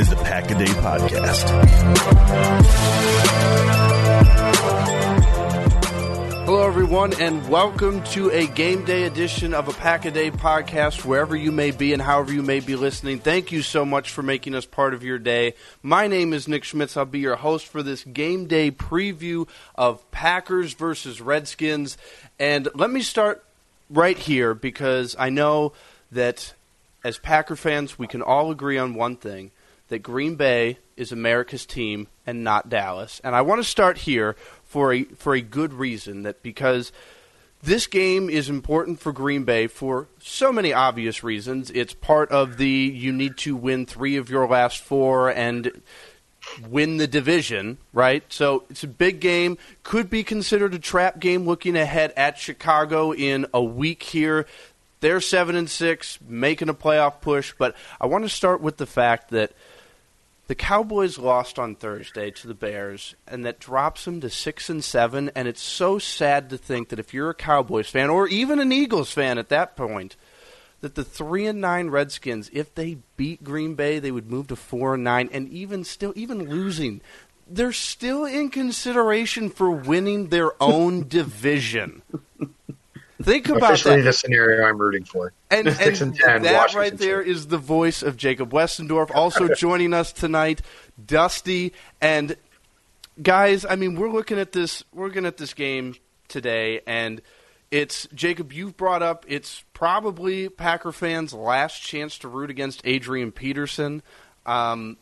Is 0.00 0.08
the 0.08 0.16
Pack 0.16 0.50
a 0.50 0.54
Day 0.54 0.64
Podcast. 0.64 1.48
Hello, 6.44 6.66
everyone, 6.66 7.12
and 7.20 7.48
welcome 7.48 8.02
to 8.04 8.30
a 8.30 8.46
game 8.46 8.84
day 8.84 9.04
edition 9.04 9.54
of 9.54 9.68
a 9.68 9.72
Pack 9.72 10.04
a 10.06 10.10
Day 10.10 10.30
podcast, 10.30 11.04
wherever 11.04 11.36
you 11.36 11.52
may 11.52 11.70
be 11.70 11.92
and 11.92 12.00
however 12.00 12.32
you 12.32 12.42
may 12.42 12.60
be 12.60 12.74
listening. 12.74 13.18
Thank 13.18 13.52
you 13.52 13.62
so 13.62 13.84
much 13.84 14.10
for 14.10 14.22
making 14.22 14.54
us 14.54 14.64
part 14.64 14.94
of 14.94 15.04
your 15.04 15.18
day. 15.18 15.54
My 15.82 16.06
name 16.06 16.32
is 16.32 16.48
Nick 16.48 16.64
Schmitz. 16.64 16.96
I'll 16.96 17.04
be 17.04 17.20
your 17.20 17.36
host 17.36 17.66
for 17.66 17.82
this 17.82 18.02
game 18.02 18.46
day 18.46 18.70
preview 18.70 19.46
of 19.74 20.10
Packers 20.10 20.72
versus 20.72 21.20
Redskins. 21.20 21.98
And 22.38 22.68
let 22.74 22.90
me 22.90 23.02
start 23.02 23.44
right 23.90 24.18
here 24.18 24.54
because 24.54 25.14
I 25.18 25.28
know 25.28 25.74
that 26.10 26.54
as 27.04 27.18
Packer 27.18 27.56
fans, 27.56 27.98
we 27.98 28.06
can 28.06 28.22
all 28.22 28.50
agree 28.50 28.78
on 28.78 28.94
one 28.94 29.16
thing 29.16 29.50
that 29.92 30.02
Green 30.02 30.36
Bay 30.36 30.78
is 30.96 31.12
America's 31.12 31.66
team 31.66 32.08
and 32.26 32.42
not 32.42 32.70
Dallas. 32.70 33.20
And 33.22 33.36
I 33.36 33.42
want 33.42 33.58
to 33.58 33.64
start 33.64 33.98
here 33.98 34.36
for 34.64 34.94
a 34.94 35.04
for 35.04 35.34
a 35.34 35.42
good 35.42 35.74
reason 35.74 36.22
that 36.22 36.42
because 36.42 36.92
this 37.62 37.86
game 37.86 38.30
is 38.30 38.48
important 38.48 39.00
for 39.00 39.12
Green 39.12 39.44
Bay 39.44 39.66
for 39.66 40.08
so 40.18 40.50
many 40.50 40.72
obvious 40.72 41.22
reasons. 41.22 41.70
It's 41.70 41.92
part 41.92 42.30
of 42.30 42.56
the 42.56 42.66
you 42.66 43.12
need 43.12 43.36
to 43.38 43.54
win 43.54 43.84
3 43.84 44.16
of 44.16 44.30
your 44.30 44.48
last 44.48 44.80
4 44.80 45.28
and 45.28 45.82
win 46.70 46.96
the 46.96 47.06
division, 47.06 47.76
right? 47.92 48.24
So 48.32 48.64
it's 48.70 48.84
a 48.84 48.88
big 48.88 49.20
game. 49.20 49.58
Could 49.82 50.08
be 50.08 50.24
considered 50.24 50.72
a 50.72 50.78
trap 50.78 51.20
game 51.20 51.44
looking 51.44 51.76
ahead 51.76 52.14
at 52.16 52.38
Chicago 52.38 53.12
in 53.12 53.46
a 53.52 53.62
week 53.62 54.04
here. 54.04 54.46
They're 55.00 55.20
7 55.20 55.56
and 55.56 55.68
6, 55.68 56.20
making 56.26 56.68
a 56.68 56.74
playoff 56.74 57.20
push, 57.20 57.52
but 57.58 57.74
I 58.00 58.06
want 58.06 58.24
to 58.24 58.28
start 58.28 58.60
with 58.60 58.76
the 58.76 58.86
fact 58.86 59.30
that 59.32 59.52
the 60.52 60.56
Cowboys 60.56 61.16
lost 61.16 61.58
on 61.58 61.74
Thursday 61.74 62.30
to 62.30 62.46
the 62.46 62.52
Bears, 62.52 63.14
and 63.26 63.42
that 63.46 63.58
drops 63.58 64.04
them 64.04 64.20
to 64.20 64.28
six 64.28 64.68
and 64.68 64.84
seven. 64.84 65.30
And 65.34 65.48
it's 65.48 65.62
so 65.62 65.98
sad 65.98 66.50
to 66.50 66.58
think 66.58 66.90
that 66.90 66.98
if 66.98 67.14
you're 67.14 67.30
a 67.30 67.34
Cowboys 67.34 67.88
fan 67.88 68.10
or 68.10 68.28
even 68.28 68.58
an 68.58 68.70
Eagles 68.70 69.10
fan 69.10 69.38
at 69.38 69.48
that 69.48 69.76
point, 69.76 70.14
that 70.82 70.94
the 70.94 71.04
three 71.04 71.46
and 71.46 71.62
nine 71.62 71.88
Redskins, 71.88 72.50
if 72.52 72.74
they 72.74 72.98
beat 73.16 73.42
Green 73.42 73.76
Bay, 73.76 73.98
they 73.98 74.10
would 74.10 74.30
move 74.30 74.48
to 74.48 74.56
four 74.56 74.92
and 74.92 75.04
nine, 75.04 75.30
and 75.32 75.48
even 75.48 75.84
still, 75.84 76.12
even 76.16 76.50
losing, 76.50 77.00
they're 77.48 77.72
still 77.72 78.26
in 78.26 78.50
consideration 78.50 79.48
for 79.48 79.70
winning 79.70 80.28
their 80.28 80.52
own 80.62 81.08
division. 81.08 82.02
Think 83.22 83.48
about 83.48 83.74
Officially 83.74 83.96
that. 83.96 84.02
the 84.04 84.12
scenario 84.12 84.66
I'm 84.66 84.78
rooting 84.78 85.04
for. 85.04 85.32
And, 85.50 85.68
and 85.68 85.80
and 85.80 86.16
ten, 86.16 86.42
that 86.42 86.54
Washington 86.54 86.78
right 86.80 86.98
there 86.98 87.20
is 87.20 87.46
the 87.46 87.58
voice 87.58 88.02
of 88.02 88.16
Jacob 88.16 88.50
Westendorf. 88.52 89.10
Also 89.14 89.48
joining 89.54 89.94
us 89.94 90.12
tonight, 90.12 90.62
Dusty 91.04 91.72
and 92.00 92.36
guys. 93.20 93.64
I 93.64 93.76
mean, 93.76 93.96
we're 93.96 94.10
looking 94.10 94.38
at 94.38 94.52
this. 94.52 94.84
We're 94.92 95.06
looking 95.06 95.26
at 95.26 95.36
this 95.36 95.54
game 95.54 95.94
today, 96.28 96.80
and 96.86 97.20
it's 97.70 98.06
Jacob. 98.14 98.52
You've 98.52 98.76
brought 98.76 99.02
up 99.02 99.24
it's 99.28 99.64
probably 99.72 100.48
Packer 100.48 100.92
fans' 100.92 101.32
last 101.32 101.82
chance 101.82 102.18
to 102.18 102.28
root 102.28 102.50
against 102.50 102.82
Adrian 102.84 103.32
Peterson. 103.32 104.02
Um, 104.46 104.96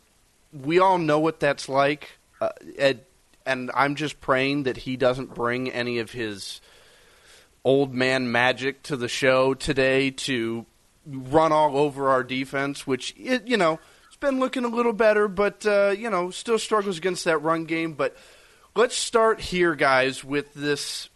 we 0.52 0.78
all 0.78 0.98
know 0.98 1.18
what 1.18 1.40
that's 1.40 1.68
like, 1.68 2.18
uh, 2.40 2.50
and, 2.78 3.00
and 3.46 3.70
I'm 3.74 3.94
just 3.94 4.20
praying 4.20 4.64
that 4.64 4.76
he 4.76 4.96
doesn't 4.96 5.34
bring 5.34 5.70
any 5.70 5.98
of 5.98 6.10
his 6.12 6.60
old 7.64 7.94
man 7.94 8.30
magic 8.32 8.82
to 8.84 8.96
the 8.96 9.08
show 9.08 9.54
today 9.54 10.10
to 10.10 10.64
run 11.06 11.52
all 11.52 11.76
over 11.76 12.08
our 12.08 12.22
defense, 12.22 12.86
which 12.86 13.14
it, 13.18 13.46
you 13.46 13.56
know 13.56 13.78
it's 14.06 14.16
been 14.16 14.38
looking 14.38 14.64
a 14.64 14.68
little 14.68 14.92
better, 14.92 15.28
but 15.28 15.64
uh, 15.66 15.94
you 15.96 16.10
know 16.10 16.30
still 16.30 16.58
struggles 16.58 16.98
against 16.98 17.24
that 17.24 17.38
run 17.38 17.64
game. 17.64 17.92
But 17.92 18.16
let's 18.74 18.96
start 18.96 19.40
here, 19.40 19.74
guys, 19.74 20.24
with 20.24 20.52
this 20.54 21.08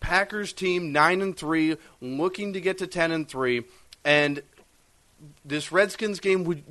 Packers 0.00 0.52
team 0.52 0.92
nine 0.92 1.22
and 1.22 1.36
three, 1.36 1.76
looking 2.00 2.52
to 2.54 2.60
get 2.60 2.78
to 2.78 2.86
ten 2.86 3.12
and 3.12 3.28
three, 3.28 3.64
and 4.04 4.42
this 5.44 5.72
Redskins 5.72 6.20
game 6.20 6.44
would. 6.44 6.62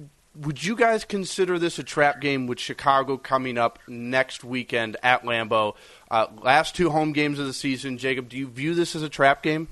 Would 0.42 0.64
you 0.64 0.76
guys 0.76 1.06
consider 1.06 1.58
this 1.58 1.80
a 1.80 1.84
trap 1.84 2.20
game 2.20 2.46
with 2.46 2.60
Chicago 2.60 3.18
coming 3.18 3.58
up 3.58 3.80
next 3.88 4.44
weekend 4.44 4.98
at 5.02 5.24
Lambeau? 5.24 5.76
Uh, 6.12 6.28
last 6.42 6.76
two 6.76 6.90
home 6.90 7.14
games 7.14 7.40
of 7.40 7.48
the 7.48 7.54
season, 7.54 7.98
Jacob. 7.98 8.28
Do 8.28 8.38
you 8.38 8.48
view 8.48 8.76
this 8.76 8.96
as 8.96 9.02
a 9.02 9.10
trap 9.10 9.42
game? 9.42 9.70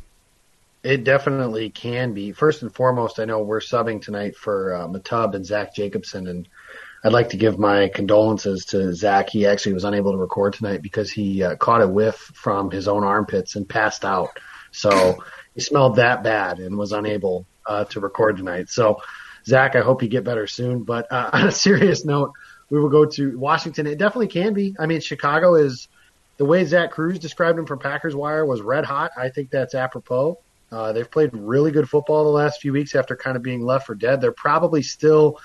It 0.84 1.04
definitely 1.04 1.70
can 1.70 2.14
be. 2.14 2.32
First 2.32 2.62
and 2.62 2.74
foremost, 2.74 3.20
I 3.20 3.26
know 3.26 3.42
we're 3.42 3.60
subbing 3.60 4.02
tonight 4.02 4.36
for 4.36 4.74
uh, 4.74 4.88
Matub 4.88 5.34
and 5.34 5.46
Zach 5.46 5.76
Jacobson, 5.76 6.28
and 6.28 6.48
I'd 7.04 7.14
like 7.14 7.30
to 7.30 7.38
give 7.38 7.60
my 7.60 7.90
condolences 7.90 8.66
to 8.68 8.94
Zach. 8.94 9.30
He 9.30 9.46
actually 9.46 9.74
was 9.74 9.84
unable 9.84 10.14
to 10.14 10.18
record 10.18 10.54
tonight 10.54 10.82
because 10.82 11.12
he 11.12 11.44
uh, 11.44 11.56
caught 11.58 11.82
a 11.82 11.88
whiff 11.88 12.16
from 12.16 12.72
his 12.72 12.88
own 12.88 13.04
armpits 13.04 13.58
and 13.58 13.68
passed 13.68 14.06
out. 14.06 14.38
So 14.72 15.24
he 15.56 15.62
smelled 15.62 15.98
that 15.98 16.24
bad 16.24 16.60
and 16.60 16.78
was 16.78 16.94
unable 16.94 17.46
uh, 17.66 17.86
to 17.86 18.00
record 18.00 18.38
tonight. 18.38 18.70
So 18.70 19.02
Zach, 19.46 19.76
I 19.76 19.82
hope 19.82 20.02
you 20.02 20.10
get 20.10 20.24
better 20.24 20.48
soon. 20.48 20.84
But 20.84 21.12
uh, 21.12 21.30
on 21.34 21.48
a 21.48 21.52
serious 21.52 22.06
note, 22.06 22.32
we 22.70 22.80
will 22.80 22.90
go 22.90 23.06
to 23.06 23.38
Washington. 23.38 23.88
It 23.88 23.98
definitely 23.98 24.28
can 24.28 24.54
be. 24.54 24.76
I 24.80 24.86
mean, 24.86 25.02
Chicago 25.02 25.56
is 25.56 25.88
the 26.38 26.46
way 26.46 26.66
Zach 26.66 26.92
Kruse 26.92 27.20
described 27.20 27.60
him 27.60 27.66
from 27.66 27.80
Packers 27.80 28.16
Wire 28.16 28.46
was 28.46 28.62
red 28.62 28.86
hot. 28.86 29.12
I 29.18 29.30
think 29.30 29.52
that's 29.52 29.76
apropos. 29.76 30.40
Uh, 30.72 30.92
they've 30.92 31.10
played 31.10 31.30
really 31.34 31.72
good 31.72 31.88
football 31.88 32.24
the 32.24 32.32
last 32.32 32.60
few 32.60 32.74
weeks 32.74 32.96
after 32.96 33.16
kind 33.16 33.38
of 33.38 33.44
being 33.44 33.64
left 33.64 33.86
for 33.86 33.94
dead. 33.94 34.20
They're 34.20 34.32
probably 34.32 34.82
still 34.82 35.40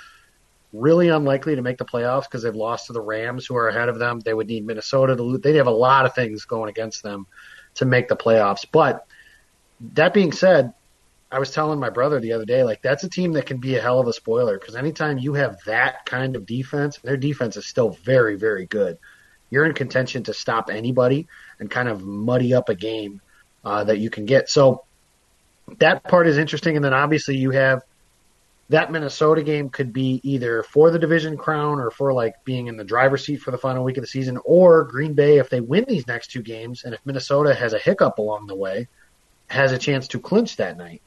really 0.73 1.09
unlikely 1.09 1.57
to 1.57 1.63
make 1.63 1.77
the 1.77 1.85
playoffs 1.85 2.23
because 2.23 2.43
they've 2.43 2.55
lost 2.55 2.87
to 2.87 2.95
the 2.95 3.01
Rams, 3.01 3.47
who 3.47 3.57
are 3.57 3.69
ahead 3.69 3.91
of 3.91 3.99
them. 3.99 4.21
They 4.21 4.33
would 4.33 4.47
need 4.47 4.65
Minnesota 4.65 5.17
to 5.17 5.23
lose. 5.23 5.41
They 5.41 5.57
have 5.57 5.67
a 5.67 5.71
lot 5.71 6.07
of 6.07 6.15
things 6.15 6.47
going 6.47 6.71
against 6.71 7.03
them 7.03 7.27
to 7.75 7.85
make 7.85 8.09
the 8.09 8.17
playoffs. 8.17 8.65
But 8.71 9.07
that 9.95 10.15
being 10.15 10.33
said, 10.33 10.73
I 11.31 11.39
was 11.39 11.51
telling 11.51 11.79
my 11.79 11.91
brother 11.91 12.21
the 12.21 12.33
other 12.33 12.47
day, 12.47 12.65
like 12.65 12.81
that's 12.81 13.05
a 13.05 13.09
team 13.09 13.33
that 13.33 13.47
can 13.47 13.59
be 13.59 13.77
a 13.77 13.83
hell 13.83 14.01
of 14.01 14.07
a 14.07 14.13
spoiler 14.13 14.59
because 14.59 14.77
anytime 14.77 15.19
you 15.19 15.35
have 15.35 15.59
that 15.67 16.07
kind 16.07 16.37
of 16.37 16.47
defense, 16.47 16.99
their 16.99 17.19
defense 17.19 17.57
is 17.57 17.67
still 17.67 17.91
very, 17.91 18.37
very 18.37 18.67
good. 18.67 18.99
You're 19.51 19.67
in 19.67 19.75
contention 19.75 20.25
to 20.25 20.35
stop 20.35 20.71
anybody 20.71 21.27
and 21.59 21.71
kind 21.71 21.89
of 21.89 22.03
muddy 22.03 22.55
up 22.55 22.69
a 22.69 22.75
game 22.75 23.21
uh, 23.65 23.85
that 23.85 23.99
you 23.99 24.09
can 24.09 24.25
get. 24.25 24.49
So 24.49 24.85
that 25.79 26.05
part 26.05 26.27
is 26.27 26.39
interesting. 26.39 26.77
And 26.77 26.85
then 26.85 26.95
obviously 26.95 27.37
you 27.37 27.51
have 27.51 27.83
that 28.71 28.93
Minnesota 28.93 29.43
game 29.43 29.71
could 29.71 29.93
be 29.93 30.21
either 30.23 30.63
for 30.63 30.91
the 30.91 30.99
division 30.99 31.37
crown 31.37 31.81
or 31.81 31.91
for 31.91 32.13
like 32.13 32.45
being 32.45 32.67
in 32.67 32.77
the 32.77 32.85
driver's 32.85 33.25
seat 33.25 33.41
for 33.41 33.51
the 33.51 33.59
final 33.59 33.85
week 33.85 33.97
of 33.97 34.03
the 34.03 34.09
season, 34.09 34.39
or 34.45 34.85
Green 34.85 35.15
Bay, 35.15 35.39
if 35.39 35.49
they 35.49 35.61
win 35.61 35.85
these 35.89 36.07
next 36.07 36.31
two 36.31 36.43
games, 36.43 36.85
and 36.85 36.93
if 36.93 37.01
Minnesota 37.05 37.55
has 37.55 37.73
a 37.73 37.79
hiccup 37.79 38.19
along 38.19 38.47
the 38.47 38.55
way, 38.55 38.89
has 39.49 39.73
a 39.73 39.79
chance 39.79 40.09
to 40.09 40.21
clinch 40.21 40.57
that 40.57 40.77
night, 40.77 41.01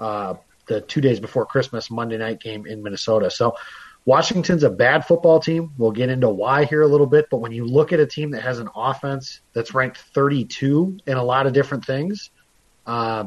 uh, 0.00 0.34
the 0.66 0.80
two 0.80 1.00
days 1.00 1.20
before 1.20 1.46
Christmas 1.46 1.90
Monday 1.90 2.18
night 2.18 2.40
game 2.40 2.66
in 2.66 2.82
Minnesota. 2.82 3.30
So 3.30 3.56
Washington's 4.04 4.62
a 4.62 4.70
bad 4.70 5.04
football 5.04 5.40
team. 5.40 5.72
We'll 5.76 5.90
get 5.90 6.10
into 6.10 6.28
why 6.28 6.64
here 6.64 6.82
a 6.82 6.86
little 6.86 7.06
bit, 7.08 7.26
but 7.30 7.38
when 7.38 7.52
you 7.52 7.64
look 7.64 7.92
at 7.92 7.98
a 7.98 8.06
team 8.06 8.30
that 8.30 8.42
has 8.42 8.60
an 8.60 8.68
offense 8.74 9.40
that's 9.52 9.74
ranked 9.74 9.98
32 9.98 10.98
in 11.06 11.16
a 11.16 11.24
lot 11.24 11.46
of 11.46 11.52
different 11.52 11.84
things, 11.84 12.30
uh, 12.86 13.24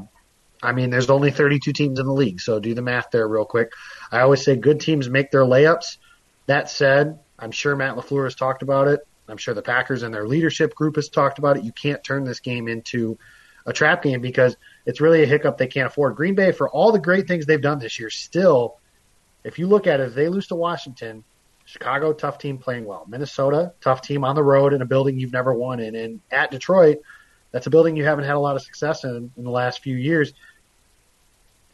I 0.63 0.71
mean, 0.71 0.89
there's 0.89 1.10
only 1.10 1.31
32 1.31 1.74
teams 1.74 2.00
in 2.00 2.06
the 2.06 2.13
league, 2.13 2.39
so 2.39 2.60
do 2.60 2.74
the 2.74 2.81
math 2.81 3.12
there 3.12 3.27
real 3.27 3.45
quick. 3.45 3.71
I 4.12 4.21
always 4.21 4.44
say 4.44 4.56
good 4.56 4.80
teams 4.80 5.10
make 5.10 5.31
their 5.31 5.44
layups. 5.44 5.98
That 6.48 6.69
said, 6.69 7.19
I'm 7.38 7.51
sure 7.51 7.75
Matt 7.75 7.95
LaFleur 7.95 8.25
has 8.25 8.36
talked 8.36 8.62
about 8.62 8.88
it. 8.88 9.01
I'm 9.27 9.38
sure 9.38 9.54
the 9.54 9.62
Packers 9.62 10.04
and 10.04 10.13
their 10.13 10.27
leadership 10.27 10.75
group 10.75 10.95
has 10.95 11.10
talked 11.10 11.39
about 11.39 11.57
it. 11.57 11.63
You 11.63 11.71
can't 11.71 12.04
turn 12.04 12.24
this 12.24 12.39
game 12.39 12.68
into 12.68 13.18
a 13.66 13.74
trap 13.74 14.04
game 14.04 14.21
because 14.21 14.57
it's 14.89 15.00
really 15.00 15.24
a 15.24 15.25
hiccup 15.25 15.57
they 15.57 15.68
can't 15.68 15.88
afford. 15.88 16.15
Green 16.15 16.36
Bay, 16.36 16.51
for 16.51 16.69
all 16.69 16.91
the 16.91 17.00
great 17.00 17.27
things 17.27 17.45
they've 17.45 17.62
done 17.62 17.80
this 17.80 18.00
year, 18.00 18.09
still, 18.09 18.77
if 19.44 19.59
you 19.59 19.68
look 19.68 19.88
at 19.88 20.00
it, 20.00 20.09
if 20.09 20.15
they 20.15 20.27
lose 20.27 20.47
to 20.47 20.56
Washington, 20.56 21.24
Chicago, 21.65 22.12
tough 22.12 22.39
team 22.39 22.57
playing 22.57 22.86
well. 22.86 23.06
Minnesota, 23.07 23.74
tough 23.81 24.01
team 24.01 24.24
on 24.24 24.36
the 24.36 24.44
road 24.44 24.74
in 24.74 24.81
a 24.81 24.86
building 24.86 25.19
you've 25.19 25.31
never 25.31 25.53
won 25.53 25.80
in. 25.80 25.95
And 25.95 26.21
at 26.31 26.51
Detroit, 26.51 26.97
that's 27.51 27.68
a 27.68 27.69
building 27.69 27.95
you 27.95 28.03
haven't 28.03 28.25
had 28.25 28.36
a 28.36 28.39
lot 28.39 28.56
of 28.56 28.63
success 28.63 29.03
in 29.03 29.31
in 29.38 29.44
the 29.44 29.51
last 29.51 29.81
few 29.81 29.95
years 29.95 30.33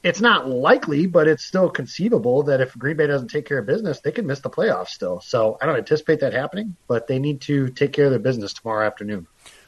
it's 0.06 0.22
not 0.22 0.48
likely, 0.48 1.08
but 1.08 1.28
it's 1.28 1.44
still 1.44 1.68
conceivable 1.68 2.44
that 2.44 2.62
if 2.62 2.78
Green 2.78 2.96
Bay 2.96 3.08
doesn't 3.08 3.30
take 3.30 3.48
care 3.48 3.58
of 3.58 3.66
business, 3.66 4.02
they 4.02 4.12
could 4.12 4.24
miss 4.24 4.40
the 4.40 4.52
playoffs 4.52 4.90
still. 4.90 5.20
So 5.20 5.58
I 5.60 5.66
don't 5.66 5.78
anticipate 5.78 6.20
that 6.20 6.32
happening, 6.32 6.76
but 6.88 7.08
they 7.08 7.18
need 7.18 7.42
to 7.42 7.70
take 7.70 7.92
care 7.92 8.06
of 8.06 8.12
their 8.12 8.20
business 8.20 8.54
tomorrow 8.54 8.86
afternoon. 8.86 9.26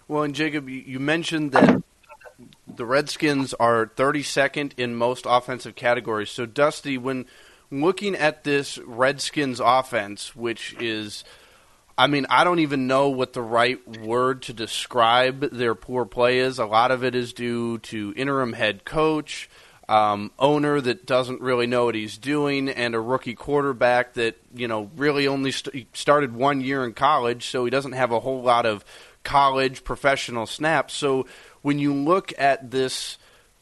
Well, 0.08 0.22
and 0.22 0.36
Jacob, 0.36 0.70
you 0.70 1.00
mentioned 1.00 1.54
that 1.54 1.82
the 2.78 2.86
Redskins 2.86 3.54
are 3.56 3.88
32nd 3.88 4.74
in 4.78 4.96
most 4.96 5.26
offensive 5.28 5.76
categories. 5.76 6.30
So, 6.30 6.46
Dusty, 6.46 6.98
when 6.98 7.26
looking 7.72 8.16
at 8.16 8.44
this 8.44 8.78
Redskins 8.80 9.60
offense, 9.60 10.36
which 10.36 10.76
is, 10.80 11.24
I 11.98 12.08
mean, 12.08 12.26
I 12.30 12.44
don't 12.44 12.60
even 12.60 12.88
know 12.88 13.10
what 13.10 13.34
the 13.34 13.42
right 13.42 13.86
word 14.00 14.44
to 14.44 14.54
describe 14.54 15.52
their 15.52 15.76
poor 15.76 16.06
play 16.06 16.40
is. 16.40 16.60
A 16.60 16.66
lot 16.66 16.92
of 16.92 17.04
it 17.04 17.16
is 17.16 17.34
due 17.34 17.80
to 17.80 18.14
interim 18.16 18.54
head 18.54 18.86
coach 18.86 19.50
um, 19.90 20.32
owner 20.38 20.82
that 20.82 21.06
doesn't 21.06 21.42
really 21.42 21.68
know 21.68 21.86
what 21.86 21.96
he's 21.96 22.18
doing, 22.18 22.70
and 22.70 22.94
a 22.94 23.00
rookie 23.00 23.36
quarterback 23.36 24.16
that 24.16 24.36
you 24.54 24.68
know 24.68 24.90
really 24.98 25.28
only 25.28 25.52
st- 25.52 25.96
started 25.96 26.36
one 26.36 26.62
year 26.62 26.84
in 26.84 26.94
college, 26.94 27.48
so 27.48 27.64
he 27.64 27.72
doesn't 27.72 27.94
have 27.94 28.12
a 28.12 28.20
whole 28.20 28.42
lot 28.42 28.66
of 28.66 28.84
college 29.24 29.84
professional 29.84 30.46
snaps. 30.46 30.94
So 30.94 31.26
when 31.62 31.80
you 31.80 31.94
look 31.94 32.34
at 32.38 32.72
this 32.72 33.18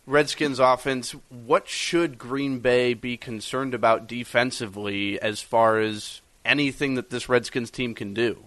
Redskins 0.06 0.60
offense, 0.60 1.16
what 1.30 1.68
should 1.68 2.18
Green 2.18 2.60
Bay 2.60 2.94
be 2.94 3.18
concerned 3.18 3.74
about 3.74 4.08
defensively 4.08 5.20
as 5.20 5.42
far 5.42 5.80
as 5.80 6.22
anything 6.44 6.96
that 6.96 7.10
this 7.10 7.28
Redskins 7.28 7.72
team 7.72 7.96
can 7.96 8.14
do? 8.14 8.46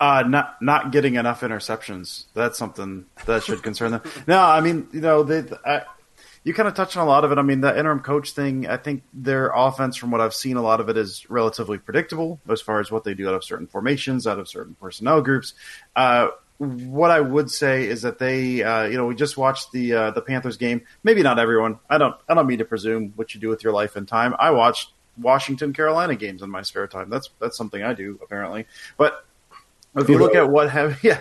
Uh, 0.00 0.22
not 0.26 0.62
not 0.62 0.92
getting 0.92 1.16
enough 1.16 1.40
interceptions. 1.40 2.26
That's 2.32 2.56
something 2.56 3.06
that 3.26 3.42
should 3.42 3.62
concern 3.62 3.90
them. 3.90 4.02
no, 4.28 4.38
I 4.40 4.60
mean, 4.60 4.86
you 4.92 5.00
know, 5.00 5.24
they, 5.24 5.44
I, 5.66 5.82
you 6.44 6.54
kind 6.54 6.68
of 6.68 6.74
touched 6.74 6.96
on 6.96 7.06
a 7.06 7.10
lot 7.10 7.24
of 7.24 7.32
it. 7.32 7.38
I 7.38 7.42
mean, 7.42 7.60
the 7.60 7.76
interim 7.76 8.00
coach 8.00 8.30
thing, 8.30 8.68
I 8.68 8.76
think 8.76 9.02
their 9.12 9.50
offense, 9.54 9.96
from 9.96 10.12
what 10.12 10.20
I've 10.20 10.34
seen, 10.34 10.56
a 10.56 10.62
lot 10.62 10.80
of 10.80 10.88
it 10.88 10.96
is 10.96 11.28
relatively 11.28 11.78
predictable 11.78 12.40
as 12.48 12.60
far 12.60 12.80
as 12.80 12.90
what 12.90 13.04
they 13.04 13.12
do 13.12 13.28
out 13.28 13.34
of 13.34 13.44
certain 13.44 13.66
formations, 13.66 14.26
out 14.26 14.38
of 14.38 14.48
certain 14.48 14.76
personnel 14.80 15.20
groups. 15.20 15.54
Uh, 15.96 16.28
what 16.58 17.10
I 17.10 17.20
would 17.20 17.50
say 17.50 17.86
is 17.86 18.02
that 18.02 18.18
they, 18.18 18.62
uh, 18.62 18.84
you 18.84 18.96
know, 18.96 19.06
we 19.06 19.14
just 19.14 19.36
watched 19.36 19.70
the 19.72 19.92
uh, 19.92 20.10
the 20.10 20.20
Panthers 20.20 20.56
game. 20.56 20.82
Maybe 21.04 21.22
not 21.22 21.38
everyone. 21.38 21.78
I 21.88 21.98
don't. 21.98 22.16
I 22.28 22.34
don't 22.34 22.46
mean 22.46 22.58
to 22.58 22.64
presume 22.64 23.12
what 23.16 23.34
you 23.34 23.40
do 23.40 23.48
with 23.48 23.62
your 23.62 23.72
life 23.72 23.96
and 23.96 24.06
time. 24.06 24.34
I 24.38 24.50
watched 24.50 24.92
Washington 25.16 25.72
Carolina 25.72 26.16
games 26.16 26.42
in 26.42 26.50
my 26.50 26.62
spare 26.62 26.88
time. 26.88 27.10
That's 27.10 27.30
that's 27.40 27.56
something 27.56 27.82
I 27.82 27.94
do 27.94 28.18
apparently. 28.22 28.66
But 28.96 29.24
if 29.94 30.08
you 30.08 30.18
look 30.18 30.34
at 30.34 30.48
what 30.50 30.68
have 30.70 30.98
yeah, 31.04 31.20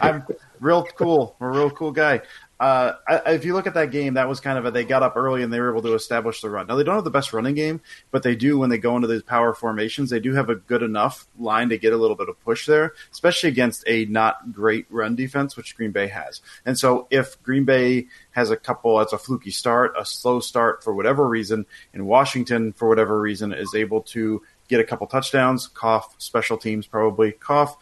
I'm 0.00 0.24
real 0.58 0.84
cool. 0.84 1.36
I'm 1.40 1.48
a 1.48 1.50
real 1.50 1.70
cool 1.70 1.92
guy 1.92 2.22
uh, 2.62 2.96
if 3.26 3.44
you 3.44 3.54
look 3.54 3.66
at 3.66 3.74
that 3.74 3.90
game, 3.90 4.14
that 4.14 4.28
was 4.28 4.38
kind 4.38 4.56
of 4.56 4.64
a 4.64 4.70
they 4.70 4.84
got 4.84 5.02
up 5.02 5.16
early 5.16 5.42
and 5.42 5.52
they 5.52 5.58
were 5.58 5.72
able 5.72 5.82
to 5.82 5.94
establish 5.94 6.40
the 6.40 6.48
run. 6.48 6.68
Now 6.68 6.76
they 6.76 6.84
don't 6.84 6.94
have 6.94 7.02
the 7.02 7.10
best 7.10 7.32
running 7.32 7.56
game, 7.56 7.80
but 8.12 8.22
they 8.22 8.36
do 8.36 8.56
when 8.56 8.70
they 8.70 8.78
go 8.78 8.94
into 8.94 9.08
these 9.08 9.24
power 9.24 9.52
formations. 9.52 10.10
They 10.10 10.20
do 10.20 10.32
have 10.34 10.48
a 10.48 10.54
good 10.54 10.84
enough 10.84 11.26
line 11.36 11.70
to 11.70 11.76
get 11.78 11.92
a 11.92 11.96
little 11.96 12.14
bit 12.14 12.28
of 12.28 12.40
push 12.44 12.66
there, 12.66 12.94
especially 13.10 13.48
against 13.48 13.82
a 13.88 14.04
not 14.04 14.52
great 14.52 14.86
run 14.90 15.16
defense, 15.16 15.56
which 15.56 15.76
Green 15.76 15.90
Bay 15.90 16.06
has. 16.06 16.40
And 16.64 16.78
so 16.78 17.08
if 17.10 17.42
Green 17.42 17.64
Bay 17.64 18.06
has 18.30 18.50
a 18.50 18.56
couple, 18.56 19.00
it's 19.00 19.12
a 19.12 19.18
fluky 19.18 19.50
start, 19.50 19.94
a 19.98 20.04
slow 20.04 20.38
start 20.38 20.84
for 20.84 20.94
whatever 20.94 21.28
reason, 21.28 21.66
and 21.92 22.06
Washington 22.06 22.72
for 22.74 22.88
whatever 22.88 23.20
reason 23.20 23.52
is 23.52 23.74
able 23.74 24.02
to 24.02 24.40
get 24.68 24.78
a 24.78 24.84
couple 24.84 25.08
touchdowns, 25.08 25.66
cough, 25.66 26.14
special 26.18 26.56
teams 26.56 26.86
probably 26.86 27.32
cough, 27.32 27.76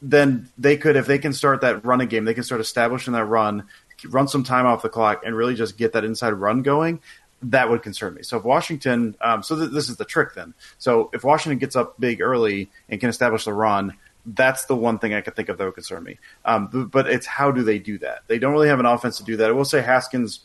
then 0.00 0.48
they 0.56 0.76
could, 0.76 0.96
if 0.96 1.06
they 1.06 1.18
can 1.18 1.32
start 1.32 1.60
that 1.60 1.84
running 1.84 2.08
game, 2.08 2.24
they 2.24 2.34
can 2.34 2.44
start 2.44 2.60
establishing 2.60 3.12
that 3.12 3.24
run 3.24 3.64
run 4.06 4.28
some 4.28 4.44
time 4.44 4.66
off 4.66 4.82
the 4.82 4.88
clock 4.88 5.22
and 5.24 5.36
really 5.36 5.54
just 5.54 5.76
get 5.76 5.92
that 5.92 6.04
inside 6.04 6.30
run 6.30 6.62
going, 6.62 7.00
that 7.42 7.70
would 7.70 7.82
concern 7.82 8.14
me. 8.14 8.22
So 8.22 8.36
if 8.38 8.44
Washington, 8.44 9.16
um, 9.20 9.42
so 9.42 9.56
th- 9.56 9.70
this 9.70 9.88
is 9.88 9.96
the 9.96 10.04
trick 10.04 10.34
then. 10.34 10.54
So 10.78 11.10
if 11.12 11.24
Washington 11.24 11.58
gets 11.58 11.76
up 11.76 11.98
big 12.00 12.20
early 12.20 12.70
and 12.88 13.00
can 13.00 13.08
establish 13.08 13.44
the 13.44 13.52
run, 13.52 13.96
that's 14.26 14.66
the 14.66 14.76
one 14.76 14.98
thing 14.98 15.14
I 15.14 15.20
could 15.20 15.36
think 15.36 15.48
of 15.48 15.58
that 15.58 15.64
would 15.64 15.74
concern 15.74 16.02
me. 16.02 16.18
Um, 16.44 16.88
but 16.92 17.08
it's 17.08 17.26
how 17.26 17.50
do 17.50 17.62
they 17.62 17.78
do 17.78 17.98
that? 17.98 18.22
They 18.26 18.38
don't 18.38 18.52
really 18.52 18.68
have 18.68 18.80
an 18.80 18.86
offense 18.86 19.18
to 19.18 19.24
do 19.24 19.36
that. 19.36 19.48
I 19.48 19.52
will 19.52 19.64
say 19.64 19.80
Haskins 19.80 20.40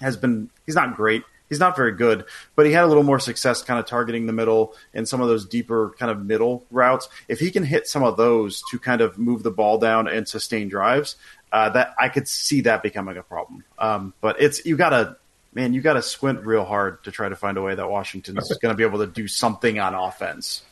has 0.00 0.16
been 0.16 0.50
he's 0.66 0.74
not 0.74 0.96
great. 0.96 1.22
He's 1.48 1.60
not 1.60 1.76
very 1.76 1.92
good, 1.92 2.26
but 2.56 2.66
he 2.66 2.72
had 2.72 2.84
a 2.84 2.86
little 2.86 3.02
more 3.02 3.18
success 3.18 3.62
kind 3.62 3.80
of 3.80 3.86
targeting 3.86 4.26
the 4.26 4.34
middle 4.34 4.74
and 4.92 5.08
some 5.08 5.22
of 5.22 5.28
those 5.28 5.46
deeper 5.46 5.94
kind 5.98 6.12
of 6.12 6.24
middle 6.24 6.66
routes. 6.70 7.08
If 7.26 7.40
he 7.40 7.50
can 7.50 7.64
hit 7.64 7.86
some 7.86 8.02
of 8.02 8.18
those 8.18 8.62
to 8.70 8.78
kind 8.78 9.00
of 9.00 9.16
move 9.18 9.42
the 9.42 9.50
ball 9.50 9.78
down 9.78 10.08
and 10.08 10.28
sustain 10.28 10.68
drives, 10.68 11.16
uh, 11.52 11.70
that 11.70 11.94
I 11.98 12.08
could 12.08 12.28
see 12.28 12.62
that 12.62 12.82
becoming 12.82 13.16
a 13.16 13.22
problem. 13.22 13.64
Um, 13.78 14.14
but 14.20 14.40
it's 14.40 14.64
you 14.64 14.76
gotta 14.76 15.16
man, 15.54 15.74
you 15.74 15.80
gotta 15.80 16.02
squint 16.02 16.44
real 16.44 16.64
hard 16.64 17.02
to 17.04 17.10
try 17.10 17.28
to 17.28 17.36
find 17.36 17.56
a 17.56 17.62
way 17.62 17.74
that 17.74 17.90
Washington 17.90 18.38
is 18.38 18.58
going 18.60 18.72
to 18.72 18.76
be 18.76 18.84
able 18.84 18.98
to 19.00 19.06
do 19.06 19.28
something 19.28 19.78
on 19.78 19.94
offense. 19.94 20.62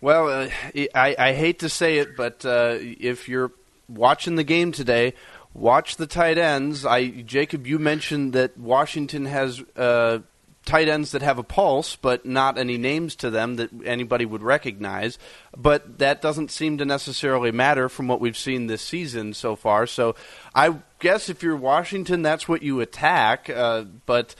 Well, 0.00 0.28
uh, 0.28 0.48
I, 0.94 1.16
I 1.18 1.32
hate 1.32 1.60
to 1.60 1.68
say 1.68 1.98
it, 1.98 2.16
but 2.16 2.44
uh, 2.44 2.76
if 2.78 3.28
you're 3.28 3.50
watching 3.88 4.36
the 4.36 4.44
game 4.44 4.72
today, 4.72 5.14
watch 5.54 5.96
the 5.96 6.06
tight 6.06 6.38
ends. 6.38 6.84
I 6.84 7.08
Jacob, 7.08 7.66
you 7.66 7.78
mentioned 7.78 8.34
that 8.34 8.58
Washington 8.58 9.24
has 9.24 9.62
uh, 9.74 10.18
tight 10.66 10.88
ends 10.88 11.12
that 11.12 11.22
have 11.22 11.38
a 11.38 11.42
pulse, 11.42 11.96
but 11.96 12.26
not 12.26 12.58
any 12.58 12.76
names 12.76 13.16
to 13.16 13.30
them 13.30 13.56
that 13.56 13.70
anybody 13.84 14.26
would 14.26 14.42
recognize. 14.42 15.18
But 15.56 15.98
that 15.98 16.20
doesn't 16.20 16.50
seem 16.50 16.78
to 16.78 16.84
necessarily 16.84 17.52
matter 17.52 17.88
from 17.88 18.08
what 18.08 18.20
we've 18.20 18.36
seen 18.36 18.66
this 18.66 18.82
season 18.82 19.32
so 19.32 19.56
far. 19.56 19.86
So 19.86 20.16
I 20.54 20.76
guess 20.98 21.28
if 21.28 21.42
you're 21.42 21.56
Washington, 21.56 22.22
that's 22.22 22.48
what 22.48 22.62
you 22.62 22.80
attack. 22.80 23.48
Uh, 23.48 23.84
but 24.04 24.34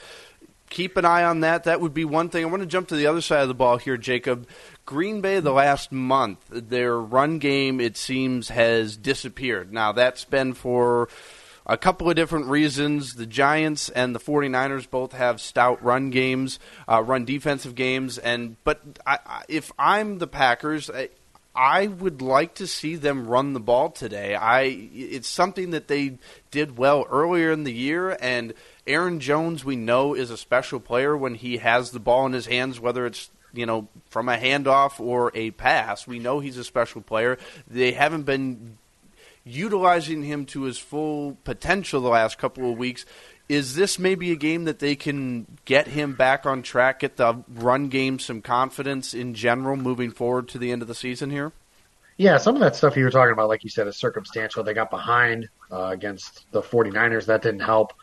keep 0.69 0.97
an 0.97 1.05
eye 1.05 1.23
on 1.23 1.39
that. 1.39 1.63
That 1.63 1.81
would 1.81 1.93
be 1.93 2.05
one 2.05 2.29
thing. 2.29 2.43
I 2.43 2.49
want 2.49 2.61
to 2.61 2.67
jump 2.67 2.89
to 2.89 2.95
the 2.95 3.07
other 3.07 3.21
side 3.21 3.41
of 3.41 3.47
the 3.47 3.53
ball 3.53 3.77
here, 3.77 3.97
Jacob. 3.97 4.47
Green 4.85 5.21
Bay, 5.21 5.39
the 5.39 5.51
last 5.51 5.91
month, 5.91 6.39
their 6.49 6.97
run 6.97 7.39
game, 7.39 7.79
it 7.79 7.97
seems, 7.97 8.49
has 8.49 8.95
disappeared. 8.95 9.73
Now, 9.73 9.91
that's 9.91 10.25
been 10.25 10.53
for 10.53 11.09
a 11.67 11.77
couple 11.77 12.09
of 12.09 12.15
different 12.15 12.47
reasons. 12.47 13.15
The 13.15 13.25
Giants 13.25 13.89
and 13.89 14.15
the 14.15 14.19
49ers 14.19 14.89
both 14.89 15.11
have 15.11 15.41
stout 15.41 15.83
run 15.83 16.09
games, 16.09 16.59
uh, 16.87 17.03
run 17.03 17.25
defensive 17.25 17.75
games, 17.75 18.17
and 18.17 18.55
but 18.63 18.81
I, 19.05 19.19
I, 19.25 19.43
if 19.49 19.71
I'm 19.77 20.17
the 20.17 20.27
Packers, 20.27 20.89
I, 20.89 21.09
I 21.53 21.87
would 21.87 22.21
like 22.21 22.55
to 22.55 22.67
see 22.67 22.95
them 22.95 23.27
run 23.27 23.53
the 23.53 23.59
ball 23.59 23.89
today. 23.89 24.35
I 24.35 24.89
it's 24.93 25.27
something 25.27 25.71
that 25.71 25.87
they 25.87 26.19
did 26.51 26.77
well 26.77 27.05
earlier 27.09 27.51
in 27.51 27.63
the 27.63 27.73
year 27.73 28.15
and 28.21 28.53
Aaron 28.85 29.19
Jones 29.19 29.65
we 29.65 29.75
know 29.75 30.13
is 30.13 30.29
a 30.29 30.37
special 30.37 30.79
player 30.79 31.17
when 31.17 31.33
he 31.33 31.57
has 31.57 31.91
the 31.91 31.99
ball 31.99 32.27
in 32.27 32.33
his 32.33 32.45
hands 32.45 32.79
whether 32.79 33.07
it's 33.07 33.31
you 33.53 33.65
know 33.65 33.87
from 34.09 34.29
a 34.29 34.37
handoff 34.37 34.99
or 34.99 35.31
a 35.33 35.49
pass. 35.49 36.05
We 36.05 36.19
know 36.19 36.39
he's 36.39 36.57
a 36.57 36.63
special 36.63 37.01
player. 37.01 37.39
They 37.67 37.91
haven't 37.91 38.23
been 38.23 38.77
utilizing 39.47 40.23
him 40.23 40.45
to 40.47 40.63
his 40.63 40.77
full 40.77 41.37
potential 41.43 42.01
the 42.01 42.09
last 42.09 42.37
couple 42.37 42.71
of 42.71 42.77
weeks. 42.77 43.05
Is 43.49 43.75
this 43.75 43.97
maybe 43.97 44.31
a 44.31 44.35
game 44.35 44.65
that 44.65 44.79
they 44.79 44.95
can 44.95 45.47
get 45.63 45.87
him 45.87 46.15
back 46.15 46.45
on 46.45 46.61
track, 46.61 46.99
get 46.99 47.15
the 47.15 47.43
run 47.47 47.87
game 47.87 48.19
some 48.19 48.41
confidence 48.41 49.13
in 49.13 49.33
general 49.33 49.77
moving 49.77 50.11
forward 50.11 50.49
to 50.49 50.57
the 50.57 50.71
end 50.71 50.81
of 50.81 50.87
the 50.87 50.95
season 50.95 51.29
here? 51.31 51.53
Yeah, 52.17 52.37
some 52.37 52.55
of 52.55 52.61
that 52.61 52.75
stuff 52.75 52.97
you 52.97 53.03
were 53.03 53.11
talking 53.11 53.31
about, 53.31 53.47
like 53.47 53.63
you 53.63 53.69
said, 53.69 53.87
is 53.87 53.95
circumstantial. 53.95 54.63
They 54.63 54.73
got 54.73 54.89
behind 54.89 55.49
uh, 55.71 55.85
against 55.85 56.51
the 56.51 56.61
49ers. 56.61 57.27
That 57.27 57.43
didn't 57.43 57.61
help. 57.61 57.93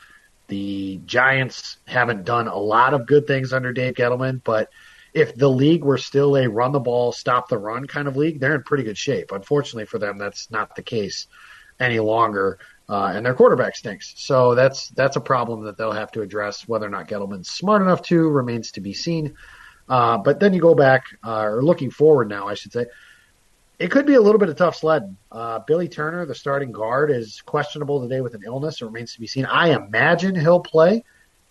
The 0.46 1.00
Giants 1.04 1.78
haven't 1.86 2.24
done 2.24 2.46
a 2.46 2.56
lot 2.56 2.94
of 2.94 3.06
good 3.06 3.26
things 3.26 3.52
under 3.52 3.72
Dave 3.72 3.94
Gettleman, 3.94 4.40
but 4.44 4.70
if 5.14 5.34
the 5.36 5.48
league 5.48 5.84
were 5.84 5.98
still 5.98 6.36
a 6.36 6.48
run 6.48 6.72
the 6.72 6.80
ball, 6.80 7.12
stop 7.12 7.48
the 7.48 7.56
run 7.56 7.86
kind 7.86 8.08
of 8.08 8.16
league, 8.16 8.40
they're 8.40 8.56
in 8.56 8.64
pretty 8.64 8.82
good 8.82 8.98
shape. 8.98 9.30
Unfortunately 9.32 9.86
for 9.86 9.98
them, 9.98 10.18
that's 10.18 10.50
not 10.50 10.74
the 10.74 10.82
case 10.82 11.28
any 11.78 12.00
longer. 12.00 12.58
Uh, 12.86 13.12
and 13.14 13.24
their 13.24 13.32
quarterback 13.32 13.76
stinks. 13.76 14.12
So 14.16 14.54
that's 14.54 14.88
that's 14.90 15.16
a 15.16 15.20
problem 15.20 15.64
that 15.64 15.78
they'll 15.78 15.92
have 15.92 16.12
to 16.12 16.20
address. 16.20 16.68
Whether 16.68 16.86
or 16.86 16.90
not 16.90 17.08
Gettleman's 17.08 17.48
smart 17.48 17.80
enough 17.80 18.02
to 18.02 18.28
remains 18.28 18.72
to 18.72 18.82
be 18.82 18.92
seen. 18.92 19.36
Uh, 19.88 20.18
but 20.18 20.40
then 20.40 20.52
you 20.52 20.60
go 20.60 20.74
back, 20.74 21.04
uh, 21.24 21.42
or 21.42 21.62
looking 21.62 21.90
forward 21.90 22.28
now, 22.28 22.48
I 22.48 22.54
should 22.54 22.72
say, 22.72 22.86
it 23.78 23.90
could 23.90 24.06
be 24.06 24.14
a 24.14 24.20
little 24.20 24.38
bit 24.38 24.48
of 24.48 24.56
tough 24.56 24.76
sledding. 24.76 25.16
Uh, 25.30 25.60
Billy 25.60 25.88
Turner, 25.88 26.26
the 26.26 26.34
starting 26.34 26.72
guard, 26.72 27.10
is 27.10 27.42
questionable 27.42 28.02
today 28.02 28.20
with 28.20 28.34
an 28.34 28.42
illness. 28.44 28.80
It 28.80 28.86
remains 28.86 29.14
to 29.14 29.20
be 29.20 29.26
seen. 29.26 29.46
I 29.46 29.70
imagine 29.70 30.34
he'll 30.34 30.60
play, 30.60 31.04